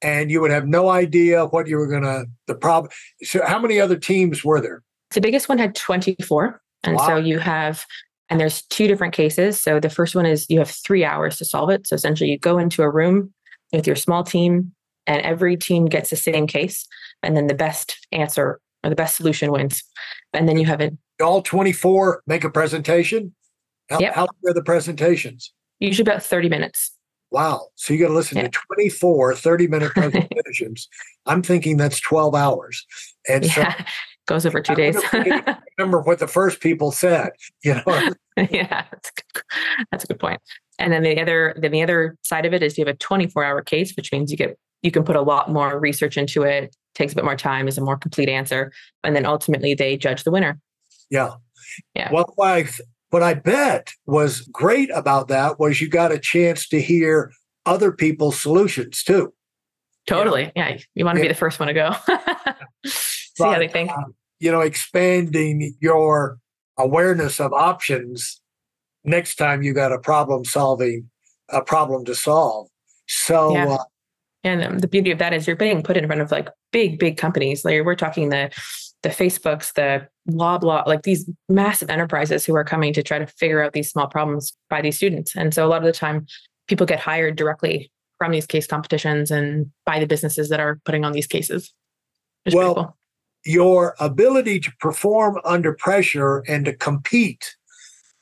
and 0.00 0.30
you 0.30 0.40
would 0.40 0.52
have 0.52 0.66
no 0.66 0.90
idea 0.90 1.46
what 1.46 1.66
you 1.66 1.76
were 1.76 1.88
going 1.88 2.02
to, 2.02 2.26
the 2.46 2.54
problem. 2.54 2.90
So 3.22 3.44
how 3.44 3.58
many 3.58 3.80
other 3.80 3.96
teams 3.96 4.44
were 4.44 4.60
there? 4.60 4.82
The 5.12 5.20
biggest 5.20 5.48
one 5.48 5.58
had 5.58 5.74
24. 5.74 6.60
And 6.84 6.96
wow. 6.96 7.06
so 7.06 7.16
you 7.16 7.38
have, 7.38 7.84
and 8.28 8.40
there's 8.40 8.62
two 8.62 8.86
different 8.86 9.12
cases. 9.12 9.60
So 9.60 9.80
the 9.80 9.90
first 9.90 10.14
one 10.14 10.26
is 10.26 10.46
you 10.48 10.58
have 10.58 10.70
three 10.70 11.04
hours 11.04 11.36
to 11.38 11.44
solve 11.44 11.70
it. 11.70 11.86
So 11.86 11.94
essentially, 11.94 12.30
you 12.30 12.38
go 12.38 12.58
into 12.58 12.82
a 12.82 12.90
room 12.90 13.32
with 13.72 13.86
your 13.86 13.96
small 13.96 14.24
team, 14.24 14.72
and 15.06 15.22
every 15.22 15.56
team 15.56 15.86
gets 15.86 16.10
the 16.10 16.16
same 16.16 16.46
case. 16.46 16.86
And 17.22 17.36
then 17.36 17.46
the 17.46 17.54
best 17.54 18.06
answer 18.10 18.60
or 18.84 18.90
the 18.90 18.96
best 18.96 19.16
solution 19.16 19.52
wins. 19.52 19.82
And 20.32 20.48
then 20.48 20.58
you 20.58 20.66
have 20.66 20.80
it. 20.80 20.96
All 21.22 21.42
24 21.42 22.22
make 22.26 22.42
a 22.44 22.50
presentation. 22.50 23.34
How, 23.90 24.00
yep. 24.00 24.14
how 24.14 24.22
long 24.22 24.50
are 24.50 24.54
the 24.54 24.62
presentations? 24.62 25.52
Usually 25.82 26.08
about 26.08 26.22
30 26.22 26.48
minutes. 26.48 26.92
Wow. 27.32 27.68
So 27.74 27.92
you 27.92 28.00
got 28.00 28.08
to 28.08 28.14
listen 28.14 28.36
yeah. 28.36 28.48
to 28.48 28.60
24 28.76 29.34
30 29.34 29.66
minute 29.66 29.90
presentations. 29.94 30.88
I'm 31.26 31.42
thinking 31.42 31.76
that's 31.76 32.00
12 32.00 32.34
hours. 32.34 32.86
And 33.28 33.44
yeah. 33.44 33.74
so 33.76 33.84
goes 34.26 34.46
over 34.46 34.60
two 34.60 34.76
days. 34.76 34.96
remember 35.78 36.00
what 36.00 36.20
the 36.20 36.28
first 36.28 36.60
people 36.60 36.92
said, 36.92 37.30
you 37.64 37.74
know. 37.74 38.10
yeah, 38.36 38.84
that's 38.92 39.10
a, 39.10 39.12
good, 39.32 39.42
that's 39.90 40.04
a 40.04 40.06
good 40.06 40.20
point. 40.20 40.40
And 40.78 40.92
then 40.92 41.02
the 41.02 41.20
other 41.20 41.54
then 41.56 41.72
the 41.72 41.82
other 41.82 42.16
side 42.22 42.46
of 42.46 42.54
it 42.54 42.62
is 42.62 42.78
you 42.78 42.84
have 42.84 42.94
a 42.94 42.98
24 42.98 43.44
hour 43.44 43.62
case, 43.62 43.92
which 43.96 44.12
means 44.12 44.30
you 44.30 44.36
get 44.36 44.56
you 44.82 44.90
can 44.90 45.02
put 45.02 45.16
a 45.16 45.22
lot 45.22 45.50
more 45.50 45.80
research 45.80 46.16
into 46.16 46.42
it, 46.42 46.76
takes 46.94 47.12
a 47.12 47.16
bit 47.16 47.24
more 47.24 47.36
time, 47.36 47.66
is 47.66 47.78
a 47.78 47.80
more 47.80 47.96
complete 47.96 48.28
answer, 48.28 48.72
and 49.02 49.16
then 49.16 49.26
ultimately 49.26 49.74
they 49.74 49.96
judge 49.96 50.22
the 50.22 50.30
winner. 50.30 50.60
Yeah. 51.10 51.34
Yeah. 51.94 52.12
Well, 52.12 52.34
I, 52.40 52.68
what 53.12 53.22
I 53.22 53.34
bet 53.34 53.92
was 54.06 54.40
great 54.40 54.90
about 54.90 55.28
that 55.28 55.60
was 55.60 55.82
you 55.82 55.88
got 55.88 56.12
a 56.12 56.18
chance 56.18 56.66
to 56.68 56.80
hear 56.80 57.30
other 57.66 57.92
people's 57.92 58.40
solutions 58.40 59.02
too. 59.02 59.34
Totally. 60.06 60.50
Yeah. 60.56 60.70
yeah. 60.70 60.78
You 60.94 61.04
want 61.04 61.16
to 61.16 61.20
yeah. 61.20 61.28
be 61.28 61.32
the 61.34 61.38
first 61.38 61.60
one 61.60 61.68
to 61.68 61.74
go. 61.74 61.94
See 62.86 63.34
but, 63.38 63.52
how 63.52 63.58
they 63.58 63.68
think. 63.68 63.90
Uh, 63.90 64.04
you 64.40 64.50
know, 64.50 64.62
expanding 64.62 65.74
your 65.78 66.38
awareness 66.78 67.38
of 67.38 67.52
options 67.52 68.40
next 69.04 69.34
time 69.34 69.62
you 69.62 69.74
got 69.74 69.92
a 69.92 69.98
problem 69.98 70.46
solving, 70.46 71.10
a 71.50 71.62
problem 71.62 72.06
to 72.06 72.14
solve. 72.14 72.68
So, 73.08 73.52
yeah. 73.52 73.74
uh, 73.74 73.84
and 74.42 74.64
um, 74.64 74.78
the 74.78 74.88
beauty 74.88 75.10
of 75.10 75.18
that 75.18 75.34
is 75.34 75.46
you're 75.46 75.54
being 75.54 75.82
put 75.82 75.98
in 75.98 76.06
front 76.06 76.22
of 76.22 76.30
like 76.30 76.48
big, 76.72 76.98
big 76.98 77.18
companies. 77.18 77.62
Like 77.62 77.84
we're 77.84 77.94
talking 77.94 78.30
the 78.30 78.50
the 79.02 79.08
Facebooks, 79.08 79.72
the 79.74 80.06
blah 80.26 80.58
blah, 80.58 80.84
like 80.86 81.02
these 81.02 81.28
massive 81.48 81.90
enterprises 81.90 82.44
who 82.44 82.54
are 82.54 82.64
coming 82.64 82.92
to 82.92 83.02
try 83.02 83.18
to 83.18 83.26
figure 83.26 83.62
out 83.62 83.72
these 83.72 83.90
small 83.90 84.06
problems 84.06 84.56
by 84.70 84.80
these 84.80 84.96
students. 84.96 85.34
And 85.36 85.52
so 85.52 85.66
a 85.66 85.68
lot 85.68 85.78
of 85.78 85.86
the 85.86 85.92
time, 85.92 86.26
people 86.68 86.86
get 86.86 87.00
hired 87.00 87.36
directly 87.36 87.90
from 88.18 88.30
these 88.30 88.46
case 88.46 88.66
competitions 88.66 89.30
and 89.30 89.70
by 89.84 89.98
the 89.98 90.06
businesses 90.06 90.48
that 90.48 90.60
are 90.60 90.80
putting 90.84 91.04
on 91.04 91.12
these 91.12 91.26
cases. 91.26 91.72
Well, 92.52 92.74
cool 92.74 92.96
your 93.44 93.94
ability 93.98 94.60
to 94.60 94.72
perform 94.78 95.38
under 95.44 95.72
pressure 95.72 96.38
and 96.48 96.64
to 96.64 96.72
compete 96.72 97.56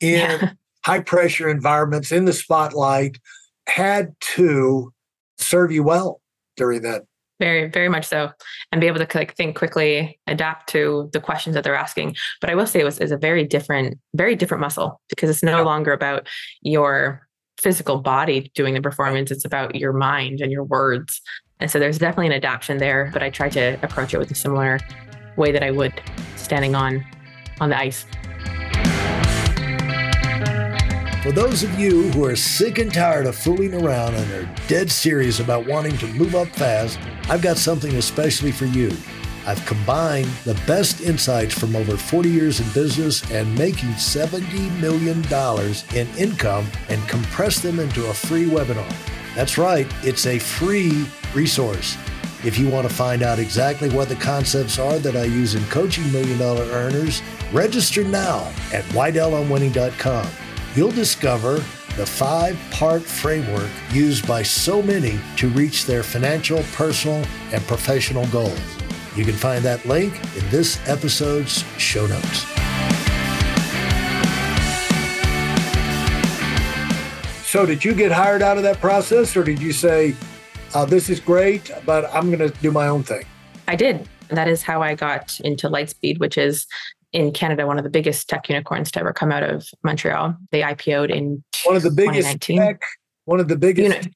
in 0.00 0.19
yeah. 0.19 0.52
high 0.85 1.00
pressure 1.00 1.49
environments 1.49 2.11
in 2.11 2.25
the 2.25 2.33
spotlight 2.33 3.19
had 3.66 4.14
to 4.21 4.93
serve 5.37 5.71
you 5.71 5.83
well 5.83 6.21
during 6.57 6.83
that 6.83 7.04
very 7.40 7.68
very 7.68 7.88
much 7.88 8.06
so 8.06 8.30
and 8.70 8.80
be 8.80 8.87
able 8.87 9.04
to 9.04 9.18
like 9.18 9.35
think 9.35 9.56
quickly 9.56 10.20
adapt 10.28 10.68
to 10.68 11.11
the 11.12 11.20
questions 11.20 11.54
that 11.54 11.64
they're 11.64 11.75
asking 11.75 12.14
but 12.40 12.49
i 12.49 12.54
will 12.54 12.66
say 12.66 12.78
it 12.78 12.85
was 12.85 13.00
is 13.00 13.11
a 13.11 13.16
very 13.16 13.44
different 13.44 13.99
very 14.14 14.37
different 14.37 14.61
muscle 14.61 15.00
because 15.09 15.28
it's 15.28 15.42
no 15.42 15.59
yeah. 15.59 15.64
longer 15.64 15.92
about 15.92 16.28
your 16.62 17.26
physical 17.61 17.99
body 17.99 18.52
doing 18.54 18.75
the 18.75 18.80
performance 18.80 19.32
it's 19.32 19.44
about 19.44 19.75
your 19.75 19.92
mind 19.92 20.40
and 20.40 20.52
your 20.52 20.64
words 20.64 21.20
and 21.59 21.70
so 21.70 21.80
there's 21.80 21.99
definitely 21.99 22.28
an 22.28 22.32
adaptation 22.32 22.78
there 22.78 23.11
but 23.12 23.23
i 23.23 23.28
try 23.28 23.49
to 23.49 23.76
approach 23.82 24.14
it 24.14 24.18
with 24.18 24.30
a 24.30 24.35
similar 24.35 24.78
way 25.37 25.52
that 25.52 25.62
I 25.62 25.70
would 25.70 26.00
standing 26.37 26.75
on 26.75 27.04
on 27.61 27.70
the 27.70 27.78
ice. 27.78 28.06
For 31.30 31.37
those 31.37 31.62
of 31.62 31.78
you 31.78 32.10
who 32.10 32.25
are 32.25 32.34
sick 32.34 32.78
and 32.78 32.92
tired 32.92 33.25
of 33.25 33.37
fooling 33.37 33.72
around 33.72 34.16
and 34.16 34.32
are 34.32 34.54
dead 34.66 34.90
serious 34.90 35.38
about 35.38 35.64
wanting 35.64 35.96
to 35.99 36.08
move 36.08 36.34
up 36.34 36.49
fast, 36.49 36.99
I've 37.28 37.40
got 37.40 37.56
something 37.56 37.94
especially 37.94 38.50
for 38.50 38.64
you. 38.64 38.90
I've 39.46 39.64
combined 39.64 40.26
the 40.44 40.60
best 40.66 41.00
insights 41.00 41.56
from 41.56 41.76
over 41.76 41.96
40 41.96 42.28
years 42.28 42.58
in 42.58 42.68
business 42.72 43.22
and 43.30 43.56
making 43.56 43.90
$70 43.90 44.80
million 44.80 45.18
in 45.94 46.18
income 46.18 46.66
and 46.88 47.08
compressed 47.08 47.62
them 47.62 47.78
into 47.78 48.10
a 48.10 48.12
free 48.12 48.46
webinar. 48.46 48.92
That's 49.37 49.56
right, 49.56 49.87
it's 50.02 50.26
a 50.26 50.40
free 50.40 51.06
resource. 51.32 51.96
If 52.44 52.58
you 52.58 52.68
want 52.68 52.88
to 52.88 52.92
find 52.92 53.22
out 53.22 53.38
exactly 53.38 53.88
what 53.88 54.08
the 54.08 54.16
concepts 54.16 54.80
are 54.80 54.99
that 54.99 55.14
I 55.14 55.26
use 55.26 55.54
in 55.54 55.62
coaching 55.66 56.10
million 56.10 56.40
dollar 56.40 56.64
earners, 56.64 57.22
register 57.52 58.02
now 58.02 58.52
at 58.72 58.82
WeidelOnWinning.com. 58.87 60.28
You'll 60.77 60.93
discover 60.93 61.55
the 61.97 62.07
five 62.07 62.57
part 62.71 63.03
framework 63.03 63.69
used 63.91 64.27
by 64.29 64.45
so 64.45 64.81
many 64.81 65.19
to 65.37 65.49
reach 65.49 65.85
their 65.85 66.05
financial, 66.05 66.62
personal, 66.75 67.25
and 67.53 67.61
professional 67.67 68.25
goals. 68.29 68.61
You 69.17 69.25
can 69.25 69.35
find 69.35 69.65
that 69.65 69.85
link 69.85 70.15
in 70.37 70.49
this 70.50 70.79
episode's 70.89 71.65
show 71.77 72.07
notes. 72.07 72.47
So, 77.45 77.67
did 77.67 77.85
you 77.85 77.93
get 77.93 78.12
hired 78.12 78.41
out 78.41 78.57
of 78.57 78.62
that 78.62 78.79
process, 78.81 79.37
or 79.37 79.43
did 79.43 79.61
you 79.61 79.73
say, 79.73 80.15
uh, 80.73 80.85
This 80.85 81.11
is 81.11 81.19
great, 81.19 81.73
but 81.85 82.05
I'm 82.15 82.31
going 82.31 82.49
to 82.49 82.57
do 82.61 82.71
my 82.71 82.87
own 82.87 83.03
thing? 83.03 83.25
I 83.67 83.75
did. 83.75 84.09
That 84.29 84.47
is 84.47 84.62
how 84.62 84.83
I 84.83 84.95
got 84.95 85.41
into 85.41 85.69
Lightspeed, 85.69 86.21
which 86.21 86.39
is 86.39 86.69
in 87.12 87.33
Canada 87.33 87.67
one 87.67 87.79
of 87.79 87.85
the 87.85 87.90
biggest 87.90 88.29
tech 88.29 88.49
unicorns 88.49 88.90
to 88.93 89.00
ever 89.00 89.12
come 89.12 89.33
out 89.33 89.43
of 89.43 89.69
Montreal. 89.83 90.35
They 90.52 90.62
IPO'd 90.62 91.11
in 91.11 91.43
one 91.64 91.76
of 91.76 91.83
the 91.83 91.90
biggest 91.90 92.40
tech, 92.40 92.83
one 93.25 93.40
of 93.40 93.49
the 93.49 93.57
biggest 93.57 94.05
Uni- 94.05 94.14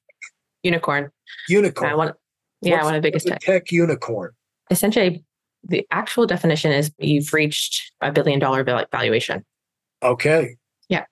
unicorn. 0.63 1.11
Unicorn. 1.49 1.93
Uh, 1.93 1.97
one, 1.97 2.13
yeah, 2.61 2.75
What's, 2.75 2.85
one 2.85 2.95
of 2.95 3.01
the 3.01 3.07
biggest 3.07 3.27
tech. 3.27 3.39
tech 3.41 3.71
unicorn. 3.71 4.31
Essentially, 4.71 5.23
the 5.63 5.85
actual 5.91 6.25
definition 6.25 6.71
is 6.71 6.91
you've 6.97 7.33
reached 7.33 7.91
a 8.01 8.11
billion 8.11 8.39
dollar 8.39 8.63
valuation. 8.91 9.43
Okay. 10.03 10.55
Yeah. 10.89 11.05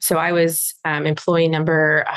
So 0.00 0.16
I 0.16 0.32
was 0.32 0.74
um, 0.84 1.06
employee 1.06 1.48
number 1.48 2.04
uh, 2.08 2.16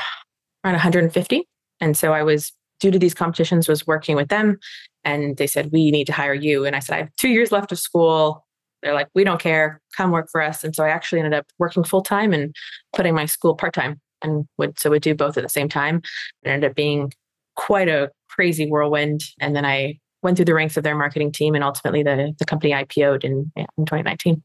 around 0.64 0.74
150. 0.74 1.48
And 1.80 1.96
so 1.96 2.12
I 2.12 2.22
was, 2.22 2.52
due 2.80 2.90
to 2.90 2.98
these 2.98 3.14
competitions, 3.14 3.68
was 3.68 3.86
working 3.86 4.16
with 4.16 4.28
them. 4.28 4.58
And 5.04 5.36
they 5.36 5.46
said, 5.46 5.70
we 5.72 5.90
need 5.90 6.06
to 6.06 6.12
hire 6.12 6.34
you. 6.34 6.64
And 6.64 6.74
I 6.74 6.80
said, 6.80 6.94
I 6.94 6.98
have 6.98 7.16
two 7.16 7.28
years 7.28 7.52
left 7.52 7.70
of 7.70 7.78
school. 7.78 8.44
They're 8.82 8.94
like, 8.94 9.08
we 9.14 9.24
don't 9.24 9.40
care. 9.40 9.80
Come 9.96 10.10
work 10.10 10.28
for 10.30 10.42
us. 10.42 10.62
And 10.64 10.74
so 10.74 10.84
I 10.84 10.90
actually 10.90 11.20
ended 11.20 11.34
up 11.34 11.46
working 11.58 11.84
full 11.84 12.02
time 12.02 12.32
and 12.32 12.54
putting 12.94 13.14
my 13.14 13.26
school 13.26 13.54
part 13.54 13.74
time 13.74 14.00
and 14.22 14.46
would, 14.58 14.78
so 14.78 14.90
would 14.90 15.02
do 15.02 15.14
both 15.14 15.36
at 15.36 15.42
the 15.42 15.48
same 15.48 15.68
time. 15.68 16.02
It 16.42 16.48
ended 16.48 16.70
up 16.70 16.76
being 16.76 17.12
quite 17.54 17.88
a 17.88 18.10
crazy 18.28 18.68
whirlwind. 18.68 19.22
And 19.40 19.56
then 19.56 19.64
I 19.64 19.98
went 20.22 20.36
through 20.36 20.46
the 20.46 20.54
ranks 20.54 20.76
of 20.76 20.84
their 20.84 20.96
marketing 20.96 21.32
team 21.32 21.54
and 21.54 21.64
ultimately 21.64 22.02
the, 22.02 22.34
the 22.38 22.44
company 22.44 22.72
IPO'd 22.72 23.24
in, 23.24 23.50
in 23.56 23.66
2019. 23.78 24.42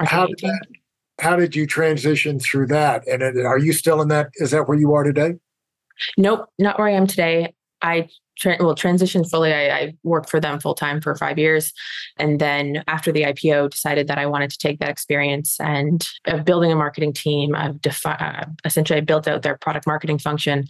How 0.00 0.26
did 0.26 0.38
that 0.42 0.66
how 1.22 1.36
did 1.36 1.54
you 1.54 1.66
transition 1.66 2.38
through 2.40 2.66
that? 2.66 3.06
And 3.06 3.22
are 3.22 3.58
you 3.58 3.72
still 3.72 4.02
in 4.02 4.08
that? 4.08 4.30
Is 4.34 4.50
that 4.50 4.68
where 4.68 4.78
you 4.78 4.92
are 4.94 5.04
today? 5.04 5.34
Nope, 6.16 6.48
not 6.58 6.78
where 6.78 6.88
I 6.88 6.92
am 6.92 7.06
today. 7.06 7.54
I 7.80 8.08
tra- 8.38 8.56
well 8.60 8.74
transitioned 8.74 9.28
fully. 9.30 9.52
I, 9.52 9.76
I 9.76 9.94
worked 10.02 10.30
for 10.30 10.40
them 10.40 10.60
full 10.60 10.74
time 10.74 11.00
for 11.00 11.14
five 11.16 11.38
years, 11.38 11.72
and 12.18 12.40
then 12.40 12.82
after 12.88 13.12
the 13.12 13.22
IPO, 13.22 13.70
decided 13.70 14.08
that 14.08 14.18
I 14.18 14.26
wanted 14.26 14.50
to 14.50 14.58
take 14.58 14.78
that 14.80 14.88
experience 14.88 15.58
and 15.60 16.06
of 16.26 16.44
building 16.44 16.72
a 16.72 16.76
marketing 16.76 17.12
team. 17.12 17.54
Of 17.54 17.80
defi- 17.80 18.08
uh, 18.08 18.44
essentially, 18.64 18.98
I 18.98 19.02
built 19.02 19.28
out 19.28 19.42
their 19.42 19.56
product 19.58 19.86
marketing 19.86 20.18
function 20.18 20.64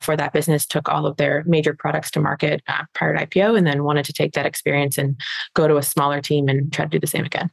for 0.00 0.16
that 0.16 0.32
business. 0.32 0.66
Took 0.66 0.88
all 0.88 1.06
of 1.06 1.16
their 1.16 1.44
major 1.46 1.74
products 1.74 2.10
to 2.12 2.20
market 2.20 2.62
uh, 2.68 2.84
prior 2.94 3.16
to 3.16 3.26
IPO, 3.26 3.56
and 3.56 3.66
then 3.66 3.84
wanted 3.84 4.04
to 4.06 4.12
take 4.12 4.32
that 4.32 4.46
experience 4.46 4.98
and 4.98 5.20
go 5.54 5.68
to 5.68 5.76
a 5.76 5.82
smaller 5.82 6.20
team 6.20 6.48
and 6.48 6.72
try 6.72 6.84
to 6.84 6.90
do 6.90 7.00
the 7.00 7.06
same 7.06 7.24
again. 7.24 7.50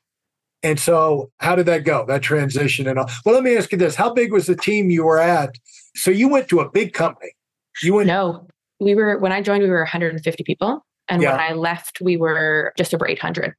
And 0.64 0.80
so, 0.80 1.32
how 1.38 1.56
did 1.56 1.68
that 1.68 1.84
go? 1.84 2.06
That 2.08 2.24
transition 2.24 2.88
and 2.88 2.98
all. 2.98 3.10
Well, 3.24 3.36
let 3.36 3.44
me 3.44 3.56
ask 3.56 3.72
you 3.72 3.78
this: 3.78 3.96
How 3.96 4.12
big 4.12 4.32
was 4.32 4.48
the 4.48 4.56
team 4.56 4.90
you 4.90 5.06
were 5.06 5.20
at? 5.20 5.56
So 5.96 6.12
you 6.12 6.28
went 6.28 6.50
to 6.50 6.60
a 6.60 6.70
big 6.70 6.94
company. 6.94 7.32
You 7.84 7.94
went. 7.94 8.08
No, 8.08 8.48
we 8.80 8.96
were 8.96 9.18
when 9.20 9.32
I 9.32 9.42
joined. 9.42 9.64
We 9.64 9.70
were 9.70 9.80
150 9.80 10.44
people, 10.44 10.86
and 11.08 11.22
yeah. 11.22 11.32
when 11.32 11.40
I 11.40 11.54
left, 11.54 12.00
we 12.02 12.18
were 12.18 12.74
just 12.78 12.94
over 12.94 13.08
800. 13.08 13.54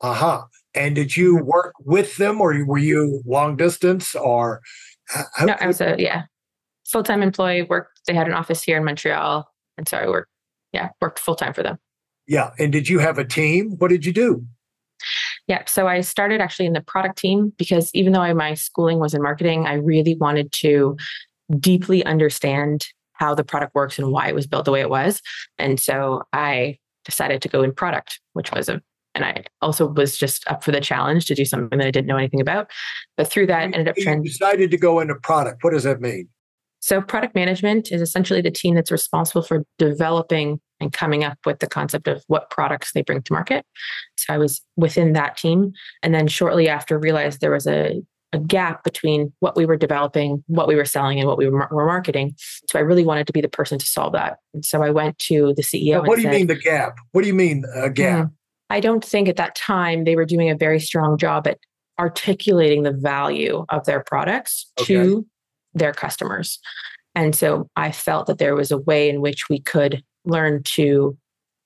Uh 0.00 0.14
huh. 0.14 0.42
And 0.74 0.94
did 0.94 1.16
you 1.16 1.36
mm-hmm. 1.36 1.46
work 1.46 1.74
with 1.80 2.16
them, 2.16 2.40
or 2.40 2.64
were 2.64 2.78
you 2.78 3.22
long 3.26 3.56
distance, 3.56 4.14
or? 4.14 4.60
How, 5.08 5.44
no, 5.44 5.56
I 5.60 5.66
was 5.66 5.80
a 5.80 5.96
yeah 5.98 6.22
full 6.86 7.02
time 7.02 7.22
employee. 7.22 7.62
Worked. 7.62 8.00
They 8.06 8.14
had 8.14 8.26
an 8.26 8.34
office 8.34 8.62
here 8.62 8.76
in 8.76 8.84
Montreal, 8.84 9.48
and 9.76 9.88
so 9.88 9.98
I 9.98 10.08
worked. 10.08 10.30
Yeah, 10.72 10.88
worked 11.00 11.18
full 11.18 11.34
time 11.34 11.52
for 11.52 11.62
them. 11.62 11.78
Yeah. 12.26 12.50
And 12.58 12.72
did 12.72 12.88
you 12.88 12.98
have 12.98 13.18
a 13.18 13.24
team? 13.24 13.72
What 13.78 13.88
did 13.88 14.06
you 14.06 14.12
do? 14.12 14.44
Yeah. 15.48 15.62
So 15.66 15.88
I 15.88 16.00
started 16.00 16.40
actually 16.40 16.66
in 16.66 16.72
the 16.72 16.80
product 16.80 17.18
team 17.18 17.52
because 17.58 17.90
even 17.94 18.12
though 18.12 18.20
I, 18.20 18.32
my 18.32 18.54
schooling 18.54 18.98
was 18.98 19.12
in 19.12 19.22
marketing, 19.22 19.66
I 19.66 19.74
really 19.74 20.14
wanted 20.14 20.52
to 20.60 20.96
deeply 21.58 22.04
understand 22.04 22.86
how 23.22 23.36
the 23.36 23.44
product 23.44 23.72
works 23.76 24.00
and 24.00 24.10
why 24.10 24.26
it 24.26 24.34
was 24.34 24.48
built 24.48 24.64
the 24.64 24.72
way 24.72 24.80
it 24.80 24.90
was. 24.90 25.22
And 25.56 25.78
so 25.78 26.24
I 26.32 26.78
decided 27.04 27.40
to 27.42 27.48
go 27.48 27.62
in 27.62 27.72
product, 27.72 28.20
which 28.32 28.50
was 28.50 28.68
a 28.68 28.82
and 29.14 29.24
I 29.26 29.44
also 29.60 29.86
was 29.86 30.16
just 30.16 30.48
up 30.50 30.64
for 30.64 30.72
the 30.72 30.80
challenge 30.80 31.26
to 31.26 31.34
do 31.34 31.44
something 31.44 31.78
that 31.78 31.86
I 31.86 31.90
didn't 31.90 32.06
know 32.06 32.16
anything 32.16 32.40
about. 32.40 32.70
But 33.18 33.28
through 33.30 33.46
that, 33.48 33.64
ended 33.64 33.88
up 33.88 33.96
trying. 33.96 34.22
Decided 34.22 34.70
to 34.70 34.78
go 34.78 35.00
into 35.00 35.14
product. 35.16 35.62
What 35.62 35.74
does 35.74 35.82
that 35.82 36.00
mean? 36.00 36.28
So, 36.80 37.02
product 37.02 37.34
management 37.34 37.92
is 37.92 38.00
essentially 38.00 38.40
the 38.40 38.50
team 38.50 38.74
that's 38.74 38.90
responsible 38.90 39.42
for 39.42 39.64
developing 39.78 40.60
and 40.82 40.92
coming 40.92 41.24
up 41.24 41.38
with 41.46 41.60
the 41.60 41.66
concept 41.66 42.08
of 42.08 42.24
what 42.26 42.50
products 42.50 42.92
they 42.92 43.02
bring 43.02 43.22
to 43.22 43.32
market. 43.32 43.64
So 44.16 44.34
I 44.34 44.38
was 44.38 44.60
within 44.76 45.12
that 45.12 45.36
team. 45.36 45.72
And 46.02 46.14
then 46.14 46.26
shortly 46.26 46.68
after, 46.68 46.98
realized 46.98 47.40
there 47.40 47.52
was 47.52 47.66
a, 47.66 48.02
a 48.32 48.38
gap 48.38 48.82
between 48.82 49.32
what 49.40 49.56
we 49.56 49.66
were 49.66 49.76
developing, 49.76 50.42
what 50.46 50.66
we 50.66 50.74
were 50.74 50.84
selling, 50.84 51.18
and 51.18 51.28
what 51.28 51.36
we 51.36 51.48
were, 51.48 51.68
were 51.70 51.86
marketing. 51.86 52.34
So 52.70 52.78
I 52.78 52.82
really 52.82 53.04
wanted 53.04 53.26
to 53.26 53.32
be 53.32 53.40
the 53.40 53.48
person 53.48 53.78
to 53.78 53.86
solve 53.86 54.14
that. 54.14 54.38
And 54.54 54.64
so 54.64 54.82
I 54.82 54.90
went 54.90 55.18
to 55.20 55.52
the 55.56 55.62
CEO. 55.62 56.06
what 56.06 56.16
do 56.16 56.22
you 56.22 56.28
said, 56.28 56.34
mean 56.34 56.46
the 56.46 56.56
gap? 56.56 56.96
What 57.12 57.22
do 57.22 57.28
you 57.28 57.34
mean 57.34 57.64
a 57.74 57.90
gap? 57.90 58.26
Mm, 58.26 58.32
I 58.70 58.80
don't 58.80 59.04
think 59.04 59.28
at 59.28 59.36
that 59.36 59.54
time 59.54 60.04
they 60.04 60.16
were 60.16 60.24
doing 60.24 60.48
a 60.48 60.56
very 60.56 60.80
strong 60.80 61.18
job 61.18 61.46
at 61.46 61.58
articulating 61.98 62.84
the 62.84 62.92
value 62.92 63.66
of 63.68 63.84
their 63.84 64.02
products 64.02 64.70
okay. 64.80 64.94
to 64.94 65.26
their 65.74 65.92
customers. 65.92 66.58
And 67.14 67.34
so 67.34 67.68
I 67.76 67.92
felt 67.92 68.26
that 68.26 68.38
there 68.38 68.54
was 68.54 68.70
a 68.70 68.78
way 68.78 69.10
in 69.10 69.20
which 69.20 69.48
we 69.50 69.60
could 69.60 70.02
learn 70.24 70.62
to 70.62 71.16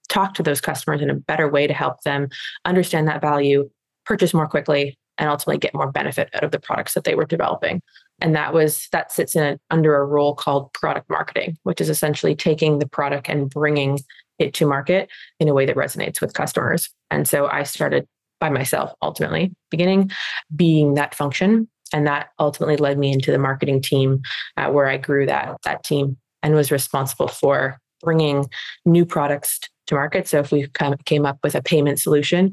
talk 0.09 0.35
to 0.35 0.43
those 0.43 0.61
customers 0.61 1.01
in 1.01 1.11
a 1.11 1.15
better 1.15 1.49
way 1.49 1.67
to 1.67 1.75
help 1.75 2.03
them 2.03 2.29
understand 2.65 3.07
that 3.09 3.21
value, 3.21 3.71
purchase 4.05 4.35
more 4.35 4.49
quickly, 4.49 4.99
and 5.19 5.29
ultimately 5.29 5.59
get 5.59 5.75
more 5.75 5.91
benefit 5.91 6.29
out 6.35 6.45
of 6.45 6.51
the 6.51 6.61
products 6.61 6.95
that 6.95 7.05
they 7.05 7.15
were 7.15 7.25
developing. 7.25 7.81
And 8.21 8.35
that 8.35 8.55
was 8.55 8.89
that 8.93 9.13
sits 9.13 9.37
in 9.37 9.43
a, 9.43 9.59
under 9.71 9.97
a 9.97 10.05
role 10.05 10.35
called 10.35 10.73
product 10.73 11.09
marketing, 11.11 11.59
which 11.65 11.81
is 11.81 11.91
essentially 11.91 12.35
taking 12.35 12.79
the 12.79 12.89
product 12.89 13.29
and 13.29 13.51
bringing 13.51 13.99
it 14.39 14.55
to 14.55 14.67
market 14.67 15.09
in 15.41 15.49
a 15.49 15.55
way 15.55 15.67
that 15.67 15.77
resonates 15.77 16.21
with 16.21 16.35
customers. 16.35 16.91
And 17.11 17.27
so 17.27 17.47
I 17.47 17.63
started 17.63 18.07
by 18.39 18.51
myself 18.51 18.93
ultimately 19.01 19.55
beginning 19.71 20.11
being 20.55 20.95
that 20.95 21.15
function 21.15 21.69
and 21.93 22.07
that 22.07 22.29
ultimately 22.39 22.77
led 22.77 22.99
me 22.99 23.13
into 23.13 23.33
the 23.33 23.39
marketing 23.39 23.81
team 23.81 24.21
uh, 24.59 24.69
where 24.69 24.89
i 24.89 24.99
grew 24.99 25.25
that 25.25 25.57
that 25.65 25.83
team 25.85 26.19
and 26.43 26.55
was 26.55 26.71
responsible 26.71 27.29
for 27.29 27.79
bringing 28.03 28.47
new 28.85 29.07
products 29.07 29.59
to 29.87 29.95
market. 29.95 30.29
So 30.29 30.41
if 30.41 30.53
we 30.53 30.69
came 31.05 31.27
up 31.27 31.39
with 31.43 31.55
a 31.55 31.63
payment 31.63 32.01
solution, 32.01 32.53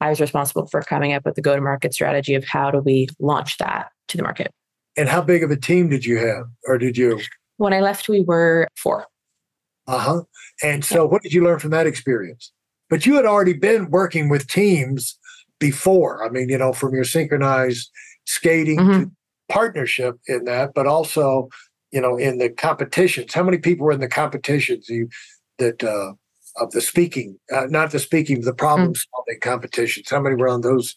I 0.00 0.08
was 0.08 0.20
responsible 0.20 0.66
for 0.66 0.82
coming 0.82 1.12
up 1.12 1.24
with 1.24 1.34
the 1.34 1.42
go 1.42 1.54
to 1.54 1.60
market 1.60 1.92
strategy 1.92 2.34
of 2.34 2.44
how 2.44 2.70
do 2.70 2.78
we 2.78 3.08
launch 3.18 3.58
that 3.58 3.90
to 4.08 4.16
the 4.16 4.22
market. 4.22 4.52
And 4.96 5.08
how 5.08 5.20
big 5.22 5.42
of 5.42 5.50
a 5.50 5.56
team 5.56 5.88
did 5.88 6.04
you 6.04 6.18
have, 6.18 6.44
or 6.66 6.78
did 6.78 6.96
you? 6.96 7.20
When 7.58 7.72
I 7.72 7.80
left, 7.80 8.08
we 8.08 8.22
were 8.22 8.66
four. 8.76 9.06
Uh 9.86 9.98
huh. 9.98 10.22
And 10.62 10.84
so, 10.84 11.04
yeah. 11.04 11.10
what 11.10 11.22
did 11.22 11.32
you 11.32 11.44
learn 11.44 11.58
from 11.58 11.70
that 11.70 11.86
experience? 11.86 12.52
But 12.88 13.06
you 13.06 13.14
had 13.14 13.24
already 13.24 13.52
been 13.52 13.90
working 13.90 14.28
with 14.28 14.48
teams 14.48 15.16
before. 15.58 16.24
I 16.24 16.30
mean, 16.30 16.48
you 16.48 16.58
know, 16.58 16.72
from 16.72 16.94
your 16.94 17.04
synchronized 17.04 17.90
skating 18.26 18.78
mm-hmm. 18.78 19.02
to 19.04 19.10
partnership 19.48 20.16
in 20.26 20.44
that, 20.44 20.72
but 20.74 20.86
also 20.86 21.48
you 21.90 22.00
know, 22.00 22.16
in 22.16 22.38
the 22.38 22.48
competitions? 22.48 23.34
How 23.34 23.42
many 23.42 23.58
people 23.58 23.86
were 23.86 23.92
in 23.92 24.00
the 24.00 24.08
competitions 24.08 24.88
you, 24.88 25.08
that 25.58 25.82
uh, 25.82 26.12
of 26.60 26.70
the 26.72 26.80
speaking, 26.80 27.38
uh, 27.52 27.66
not 27.68 27.90
the 27.90 27.98
speaking, 27.98 28.42
the 28.42 28.54
problem 28.54 28.94
solving 28.94 29.36
mm. 29.36 29.40
competitions? 29.40 30.10
How 30.10 30.20
many 30.20 30.36
were 30.36 30.48
on 30.48 30.60
those? 30.60 30.94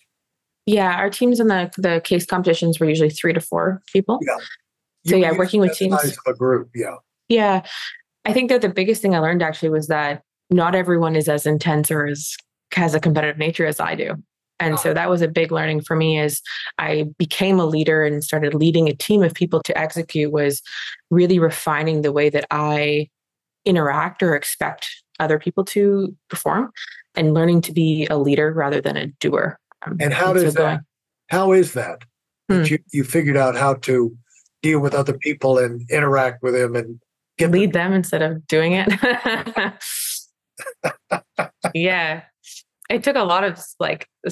Yeah, 0.66 0.96
our 0.96 1.10
teams 1.10 1.40
in 1.40 1.48
the 1.48 1.72
the 1.78 2.02
case 2.04 2.26
competitions 2.26 2.80
were 2.80 2.88
usually 2.88 3.10
three 3.10 3.34
to 3.34 3.42
four 3.42 3.82
people. 3.92 4.20
Yeah. 4.26 4.38
So 5.06 5.16
you 5.16 5.24
yeah, 5.24 5.34
working 5.38 5.60
with 5.60 5.76
teams. 5.76 6.00
Size 6.02 6.18
of 6.26 6.34
a 6.34 6.38
group, 6.38 6.70
yeah. 6.74 6.96
Yeah, 7.28 7.66
I 8.26 8.34
think 8.34 8.50
that 8.50 8.62
the 8.62 8.70
biggest 8.70 9.02
thing 9.02 9.16
I 9.16 9.20
learned 9.20 9.42
actually 9.42 9.70
was 9.70 9.88
that 9.88 10.22
not 10.50 10.76
everyone 10.76 11.16
is 11.16 11.28
as 11.28 11.46
intense 11.46 11.92
or 11.92 12.06
as 12.06 12.36
has 12.74 12.94
a 12.94 13.00
competitive 13.00 13.38
nature 13.38 13.66
as 13.66 13.80
I 13.80 13.96
do. 13.96 14.16
And 14.60 14.80
so 14.80 14.94
that 14.94 15.10
was 15.10 15.22
a 15.22 15.28
big 15.28 15.52
learning 15.52 15.82
for 15.82 15.96
me 15.96 16.20
as 16.20 16.42
I 16.78 17.06
became 17.18 17.60
a 17.60 17.66
leader 17.66 18.06
and 18.06 18.24
started 18.24 18.54
leading 18.54 18.88
a 18.88 18.96
team 18.96 19.22
of 19.22 19.34
people 19.34 19.62
to 19.64 19.78
execute 19.78 20.32
was 20.32 20.62
really 21.12 21.38
refining 21.38 22.02
the 22.02 22.14
way 22.14 22.30
that 22.30 22.46
I 22.50 23.10
interact 23.66 24.24
or 24.24 24.36
expect 24.36 25.03
other 25.24 25.40
people 25.40 25.64
to 25.66 26.16
perform 26.30 26.72
and 27.16 27.34
learning 27.34 27.62
to 27.62 27.72
be 27.72 28.08
a 28.10 28.18
leader 28.18 28.52
rather 28.52 28.82
than 28.82 28.98
a 28.98 29.08
doer. 29.20 29.58
Um, 29.86 29.98
and 30.00 30.14
how 30.14 30.34
does 30.34 30.44
so 30.44 30.52
that, 30.52 30.58
going, 30.58 30.80
how 31.30 31.52
is 31.52 31.74
that? 31.74 32.04
Hmm. 32.50 32.60
that 32.60 32.70
you, 32.70 32.80
you 32.92 33.04
figured 33.04 33.38
out 33.38 33.56
how 33.56 33.76
to 33.76 34.16
deal 34.62 34.80
with 34.80 34.94
other 34.94 35.18
people 35.18 35.58
and 35.58 35.90
interact 35.90 36.44
with 36.44 36.54
them 36.54 36.76
and 36.76 37.00
lead 37.40 37.74
them, 37.74 37.92
them 37.92 37.94
instead 37.94 38.22
of 38.22 38.46
doing 38.48 38.74
it. 38.74 38.90
yeah 41.74 42.24
it 42.90 43.04
took 43.04 43.16
a 43.16 43.24
lot 43.24 43.44
of 43.44 43.60
like 43.80 44.08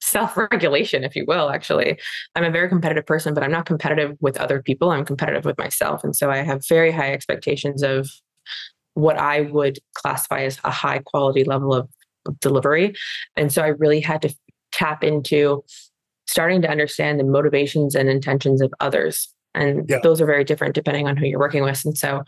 self-regulation 0.00 1.04
if 1.04 1.16
you 1.16 1.24
will 1.26 1.48
actually 1.48 1.98
i'm 2.34 2.44
a 2.44 2.50
very 2.50 2.68
competitive 2.68 3.06
person 3.06 3.34
but 3.34 3.42
i'm 3.42 3.50
not 3.50 3.66
competitive 3.66 4.16
with 4.20 4.36
other 4.38 4.60
people 4.60 4.90
i'm 4.90 5.04
competitive 5.04 5.44
with 5.44 5.56
myself 5.58 6.04
and 6.04 6.16
so 6.16 6.30
i 6.30 6.38
have 6.38 6.66
very 6.68 6.90
high 6.90 7.12
expectations 7.12 7.82
of 7.82 8.10
what 8.94 9.16
I 9.18 9.42
would 9.42 9.78
classify 9.94 10.42
as 10.42 10.58
a 10.64 10.70
high 10.70 11.00
quality 11.04 11.44
level 11.44 11.74
of 11.74 11.88
delivery. 12.40 12.94
And 13.36 13.52
so 13.52 13.62
I 13.62 13.68
really 13.68 14.00
had 14.00 14.22
to 14.22 14.34
tap 14.70 15.02
into 15.02 15.64
starting 16.26 16.62
to 16.62 16.70
understand 16.70 17.18
the 17.18 17.24
motivations 17.24 17.94
and 17.94 18.08
intentions 18.08 18.60
of 18.60 18.72
others. 18.80 19.28
And 19.54 19.88
yeah. 19.88 19.98
those 20.02 20.20
are 20.20 20.26
very 20.26 20.44
different 20.44 20.74
depending 20.74 21.08
on 21.08 21.16
who 21.16 21.26
you're 21.26 21.38
working 21.38 21.62
with. 21.62 21.84
And 21.84 21.96
so 21.96 22.22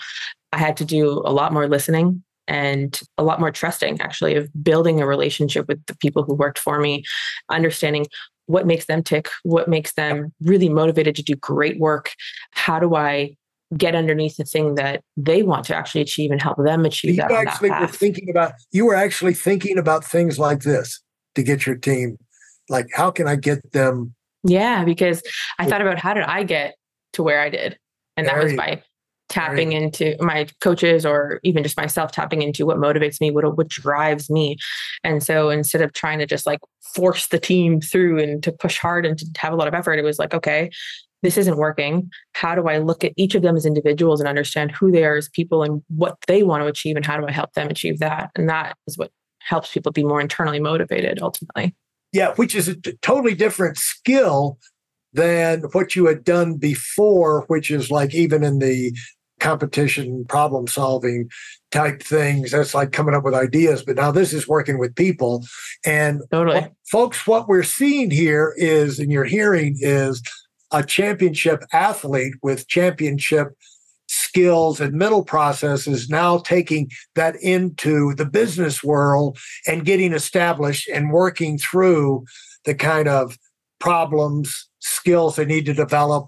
I 0.52 0.58
had 0.58 0.76
to 0.78 0.84
do 0.84 1.22
a 1.24 1.32
lot 1.32 1.52
more 1.52 1.68
listening 1.68 2.22
and 2.46 3.00
a 3.16 3.24
lot 3.24 3.40
more 3.40 3.50
trusting 3.50 4.00
actually 4.00 4.34
of 4.34 4.50
building 4.62 5.00
a 5.00 5.06
relationship 5.06 5.66
with 5.66 5.84
the 5.86 5.96
people 5.96 6.22
who 6.22 6.34
worked 6.34 6.58
for 6.58 6.78
me, 6.78 7.04
understanding 7.48 8.06
what 8.46 8.66
makes 8.66 8.84
them 8.86 9.02
tick, 9.02 9.30
what 9.42 9.68
makes 9.68 9.94
them 9.94 10.32
really 10.42 10.68
motivated 10.68 11.16
to 11.16 11.22
do 11.22 11.34
great 11.34 11.78
work. 11.80 12.12
How 12.50 12.78
do 12.78 12.94
I 12.94 13.36
get 13.76 13.94
underneath 13.94 14.36
the 14.36 14.44
thing 14.44 14.74
that 14.76 15.02
they 15.16 15.42
want 15.42 15.64
to 15.66 15.76
actually 15.76 16.00
achieve 16.00 16.30
and 16.30 16.40
help 16.40 16.56
them 16.58 16.84
achieve 16.84 17.12
you 17.12 17.16
that. 17.18 17.30
You 17.30 17.36
actually 17.36 17.68
that 17.70 17.80
were 17.80 17.88
thinking 17.88 18.30
about 18.30 18.52
you 18.72 18.86
were 18.86 18.94
actually 18.94 19.34
thinking 19.34 19.78
about 19.78 20.04
things 20.04 20.38
like 20.38 20.62
this 20.62 21.02
to 21.34 21.42
get 21.42 21.66
your 21.66 21.76
team. 21.76 22.18
Like, 22.68 22.86
how 22.94 23.10
can 23.10 23.28
I 23.28 23.36
get 23.36 23.72
them? 23.72 24.14
Yeah, 24.42 24.84
because 24.84 25.22
I 25.58 25.66
thought 25.66 25.82
about 25.82 25.98
how 25.98 26.14
did 26.14 26.24
I 26.24 26.42
get 26.42 26.76
to 27.14 27.22
where 27.22 27.40
I 27.40 27.50
did, 27.50 27.78
and 28.16 28.26
that 28.26 28.42
was 28.42 28.54
by 28.54 28.82
tapping 29.28 29.72
into 29.72 30.14
my 30.20 30.46
coaches 30.60 31.06
or 31.06 31.40
even 31.42 31.62
just 31.62 31.76
myself 31.76 32.12
tapping 32.12 32.42
into 32.42 32.66
what 32.66 32.76
motivates 32.76 33.20
me 33.20 33.30
what 33.30 33.56
what 33.56 33.68
drives 33.68 34.28
me 34.28 34.56
and 35.02 35.22
so 35.22 35.48
instead 35.48 35.80
of 35.80 35.92
trying 35.94 36.18
to 36.18 36.26
just 36.26 36.46
like 36.46 36.60
force 36.94 37.28
the 37.28 37.38
team 37.38 37.80
through 37.80 38.22
and 38.22 38.42
to 38.42 38.52
push 38.52 38.78
hard 38.78 39.06
and 39.06 39.18
to 39.18 39.26
have 39.38 39.52
a 39.52 39.56
lot 39.56 39.66
of 39.66 39.72
effort 39.72 39.98
it 39.98 40.04
was 40.04 40.18
like 40.18 40.34
okay 40.34 40.70
this 41.24 41.38
isn't 41.38 41.56
working. 41.56 42.10
How 42.34 42.54
do 42.54 42.68
I 42.68 42.78
look 42.78 43.02
at 43.02 43.14
each 43.16 43.34
of 43.34 43.40
them 43.40 43.56
as 43.56 43.64
individuals 43.64 44.20
and 44.20 44.28
understand 44.28 44.70
who 44.70 44.92
they 44.92 45.04
are 45.04 45.16
as 45.16 45.30
people 45.30 45.62
and 45.62 45.82
what 45.88 46.18
they 46.26 46.42
want 46.42 46.62
to 46.62 46.66
achieve 46.66 46.96
and 46.96 47.04
how 47.04 47.16
do 47.16 47.26
I 47.26 47.32
help 47.32 47.54
them 47.54 47.70
achieve 47.70 47.98
that? 48.00 48.30
And 48.36 48.46
that 48.50 48.76
is 48.86 48.98
what 48.98 49.10
helps 49.40 49.72
people 49.72 49.90
be 49.90 50.04
more 50.04 50.20
internally 50.20 50.60
motivated 50.60 51.22
ultimately. 51.22 51.74
Yeah, 52.12 52.34
which 52.34 52.54
is 52.54 52.68
a 52.68 52.76
t- 52.76 52.98
totally 53.00 53.34
different 53.34 53.78
skill 53.78 54.58
than 55.14 55.62
what 55.72 55.96
you 55.96 56.06
had 56.06 56.24
done 56.24 56.58
before, 56.58 57.44
which 57.46 57.70
is 57.70 57.90
like 57.90 58.14
even 58.14 58.44
in 58.44 58.58
the 58.58 58.94
competition 59.40 60.26
problem 60.28 60.66
solving 60.66 61.30
type 61.70 62.02
things. 62.02 62.50
That's 62.50 62.74
like 62.74 62.92
coming 62.92 63.14
up 63.14 63.24
with 63.24 63.34
ideas. 63.34 63.82
But 63.82 63.96
now 63.96 64.10
this 64.10 64.34
is 64.34 64.46
working 64.46 64.78
with 64.78 64.94
people. 64.94 65.42
And 65.86 66.20
totally. 66.30 66.68
folks, 66.90 67.26
what 67.26 67.48
we're 67.48 67.62
seeing 67.62 68.10
here 68.10 68.54
is, 68.58 68.98
and 68.98 69.10
you're 69.10 69.24
hearing 69.24 69.76
is 69.80 70.22
a 70.74 70.84
championship 70.84 71.62
athlete 71.72 72.34
with 72.42 72.66
championship 72.66 73.54
skills 74.08 74.80
and 74.80 74.92
mental 74.92 75.24
processes 75.24 76.08
now 76.10 76.38
taking 76.38 76.90
that 77.14 77.36
into 77.36 78.12
the 78.16 78.26
business 78.26 78.82
world 78.82 79.38
and 79.66 79.84
getting 79.84 80.12
established 80.12 80.88
and 80.88 81.12
working 81.12 81.56
through 81.56 82.24
the 82.64 82.74
kind 82.74 83.08
of 83.08 83.38
problems, 83.78 84.68
skills 84.80 85.36
they 85.36 85.44
need 85.44 85.64
to 85.64 85.72
develop, 85.74 86.26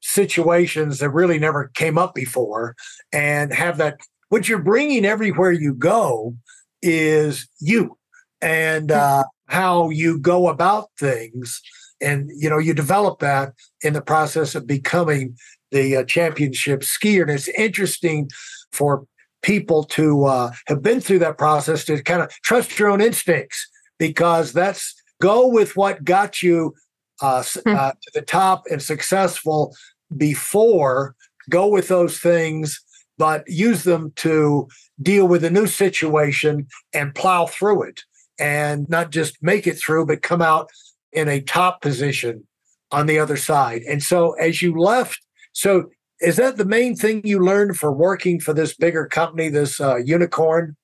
situations 0.00 0.98
that 0.98 1.10
really 1.10 1.38
never 1.38 1.68
came 1.74 1.98
up 1.98 2.14
before, 2.14 2.74
and 3.12 3.52
have 3.52 3.76
that. 3.76 3.98
What 4.30 4.48
you're 4.48 4.58
bringing 4.58 5.04
everywhere 5.04 5.52
you 5.52 5.74
go 5.74 6.34
is 6.80 7.46
you 7.60 7.98
and 8.40 8.90
uh, 8.90 9.24
how 9.52 9.90
you 9.90 10.18
go 10.18 10.48
about 10.48 10.88
things. 10.98 11.60
And 12.00 12.30
you 12.34 12.50
know 12.50 12.58
you 12.58 12.74
develop 12.74 13.20
that 13.20 13.52
in 13.82 13.92
the 13.92 14.02
process 14.02 14.54
of 14.54 14.66
becoming 14.66 15.36
the 15.70 15.98
uh, 15.98 16.04
championship 16.04 16.80
skier. 16.80 17.22
And 17.22 17.30
it's 17.30 17.48
interesting 17.48 18.28
for 18.72 19.04
people 19.42 19.84
to 19.84 20.24
uh, 20.24 20.50
have 20.66 20.82
been 20.82 21.00
through 21.00 21.20
that 21.20 21.38
process 21.38 21.84
to 21.84 22.02
kind 22.02 22.22
of 22.22 22.30
trust 22.42 22.78
your 22.78 22.88
own 22.88 23.00
instincts 23.00 23.68
because 23.98 24.52
that's 24.52 24.94
go 25.20 25.46
with 25.46 25.76
what 25.76 26.02
got 26.02 26.42
you 26.42 26.74
uh, 27.20 27.44
hmm. 27.64 27.76
uh, 27.76 27.92
to 27.92 28.10
the 28.14 28.22
top 28.22 28.64
and 28.70 28.82
successful 28.82 29.74
before. 30.16 31.14
Go 31.50 31.68
with 31.68 31.88
those 31.88 32.18
things 32.18 32.80
but 33.18 33.44
use 33.46 33.84
them 33.84 34.10
to 34.16 34.66
deal 35.00 35.28
with 35.28 35.44
a 35.44 35.50
new 35.50 35.66
situation 35.66 36.66
and 36.92 37.14
plow 37.14 37.46
through 37.46 37.82
it 37.82 38.02
and 38.42 38.88
not 38.88 39.10
just 39.10 39.40
make 39.40 39.66
it 39.66 39.78
through 39.78 40.04
but 40.04 40.20
come 40.20 40.42
out 40.42 40.68
in 41.12 41.28
a 41.28 41.40
top 41.40 41.80
position 41.80 42.44
on 42.90 43.06
the 43.06 43.18
other 43.18 43.36
side. 43.36 43.82
And 43.82 44.02
so 44.02 44.32
as 44.32 44.60
you 44.60 44.76
left, 44.76 45.20
so 45.52 45.84
is 46.20 46.36
that 46.36 46.56
the 46.56 46.64
main 46.64 46.96
thing 46.96 47.22
you 47.24 47.38
learned 47.38 47.76
for 47.76 47.92
working 47.92 48.40
for 48.40 48.52
this 48.52 48.74
bigger 48.74 49.06
company, 49.06 49.48
this 49.48 49.80
uh, 49.80 49.96
unicorn, 49.96 50.76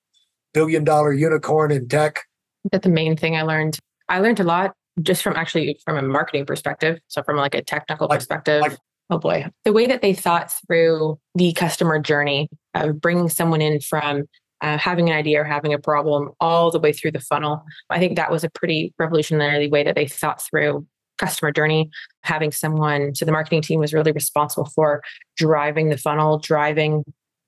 billion 0.53 0.83
dollar 0.83 1.13
unicorn 1.13 1.71
in 1.71 1.87
tech? 1.87 2.19
That's 2.71 2.83
the 2.83 2.89
main 2.89 3.17
thing 3.17 3.35
I 3.35 3.43
learned. 3.43 3.77
I 4.07 4.19
learned 4.19 4.39
a 4.39 4.43
lot 4.43 4.73
just 5.01 5.21
from 5.21 5.35
actually 5.35 5.79
from 5.85 5.97
a 5.97 6.01
marketing 6.01 6.45
perspective. 6.45 6.99
So 7.07 7.23
from 7.23 7.37
like 7.37 7.55
a 7.55 7.61
technical 7.61 8.07
like, 8.07 8.19
perspective. 8.19 8.61
Like, 8.61 8.77
oh 9.09 9.17
boy, 9.17 9.45
the 9.65 9.73
way 9.73 9.85
that 9.85 10.01
they 10.01 10.13
thought 10.13 10.51
through 10.67 11.19
the 11.35 11.53
customer 11.53 11.99
journey 11.99 12.49
of 12.73 13.01
bringing 13.01 13.29
someone 13.29 13.61
in 13.61 13.79
from 13.79 14.25
uh, 14.61 14.77
having 14.77 15.09
an 15.09 15.15
idea 15.15 15.41
or 15.41 15.43
having 15.43 15.73
a 15.73 15.79
problem 15.79 16.29
all 16.39 16.71
the 16.71 16.79
way 16.79 16.93
through 16.93 17.11
the 17.11 17.19
funnel. 17.19 17.63
I 17.89 17.99
think 17.99 18.15
that 18.15 18.31
was 18.31 18.43
a 18.43 18.49
pretty 18.49 18.93
revolutionary 18.99 19.69
way 19.69 19.83
that 19.83 19.95
they 19.95 20.07
thought 20.07 20.41
through 20.41 20.85
customer 21.17 21.51
journey. 21.51 21.89
Having 22.23 22.51
someone, 22.51 23.15
so 23.15 23.25
the 23.25 23.31
marketing 23.31 23.61
team 23.61 23.79
was 23.79 23.93
really 23.93 24.11
responsible 24.11 24.69
for 24.75 25.01
driving 25.37 25.89
the 25.89 25.97
funnel, 25.97 26.39
driving 26.39 27.03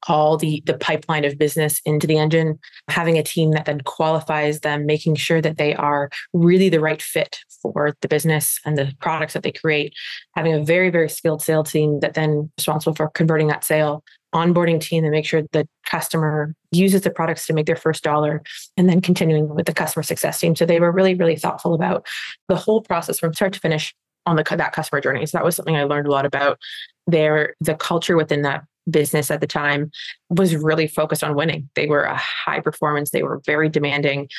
all 0.07 0.37
the 0.37 0.63
the 0.65 0.77
pipeline 0.77 1.25
of 1.25 1.37
business 1.37 1.79
into 1.85 2.07
the 2.07 2.17
engine 2.17 2.57
having 2.87 3.17
a 3.17 3.23
team 3.23 3.51
that 3.51 3.65
then 3.65 3.79
qualifies 3.81 4.61
them 4.61 4.85
making 4.85 5.15
sure 5.15 5.41
that 5.41 5.57
they 5.57 5.75
are 5.75 6.09
really 6.33 6.69
the 6.69 6.79
right 6.79 7.01
fit 7.01 7.39
for 7.61 7.95
the 8.01 8.07
business 8.07 8.59
and 8.65 8.77
the 8.77 8.91
products 8.99 9.33
that 9.33 9.43
they 9.43 9.51
create 9.51 9.93
having 10.35 10.53
a 10.53 10.63
very 10.63 10.89
very 10.89 11.09
skilled 11.09 11.41
sales 11.41 11.71
team 11.71 11.99
that 11.99 12.15
then 12.15 12.51
responsible 12.57 12.95
for 12.95 13.09
converting 13.09 13.47
that 13.47 13.63
sale 13.63 14.03
onboarding 14.33 14.79
team 14.79 15.03
to 15.03 15.09
make 15.09 15.25
sure 15.25 15.43
the 15.51 15.67
customer 15.85 16.55
uses 16.71 17.01
the 17.01 17.09
products 17.09 17.45
to 17.47 17.53
make 17.53 17.65
their 17.65 17.75
first 17.75 18.03
dollar 18.03 18.41
and 18.77 18.89
then 18.89 19.01
continuing 19.01 19.49
with 19.49 19.65
the 19.65 19.73
customer 19.73 20.03
success 20.03 20.39
team. 20.39 20.55
So 20.55 20.65
they 20.65 20.79
were 20.79 20.91
really 20.91 21.13
really 21.15 21.35
thoughtful 21.35 21.73
about 21.73 22.05
the 22.47 22.55
whole 22.55 22.81
process 22.81 23.19
from 23.19 23.33
start 23.33 23.53
to 23.53 23.59
finish 23.59 23.93
on 24.25 24.35
the 24.35 24.43
that 24.43 24.73
customer 24.73 25.01
journey. 25.01 25.25
So 25.25 25.37
that 25.37 25.45
was 25.45 25.55
something 25.55 25.75
i 25.75 25.83
learned 25.83 26.07
a 26.07 26.11
lot 26.11 26.25
about 26.25 26.59
their 27.07 27.55
the 27.59 27.75
culture 27.75 28.15
within 28.15 28.43
that 28.43 28.63
business 28.89 29.29
at 29.29 29.41
the 29.41 29.47
time 29.47 29.91
was 30.29 30.55
really 30.55 30.87
focused 30.87 31.23
on 31.23 31.35
winning. 31.35 31.69
They 31.75 31.87
were 31.87 32.03
a 32.03 32.17
high 32.17 32.61
performance 32.61 33.11
they 33.11 33.23
were 33.23 33.41
very 33.45 33.69
demanding 33.69 34.29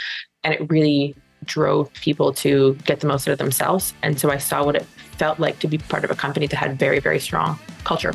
and 0.43 0.55
it 0.55 0.71
really 0.71 1.15
drove 1.45 1.93
people 1.95 2.33
to 2.33 2.75
get 2.85 3.01
the 3.01 3.07
most 3.07 3.27
out 3.27 3.33
of 3.33 3.39
themselves. 3.39 3.93
And 4.03 4.19
so 4.19 4.31
i 4.31 4.39
saw 4.39 4.65
what 4.65 4.77
it 4.77 4.87
felt 5.19 5.39
like 5.39 5.59
to 5.59 5.69
be 5.69 5.79
part 5.79 6.05
of 6.05 6.11
a 6.11 6.15
company 6.15 6.47
that 6.47 6.57
had 6.57 6.79
very 6.79 6.99
very 6.99 7.21
strong 7.21 7.59
culture 7.85 8.15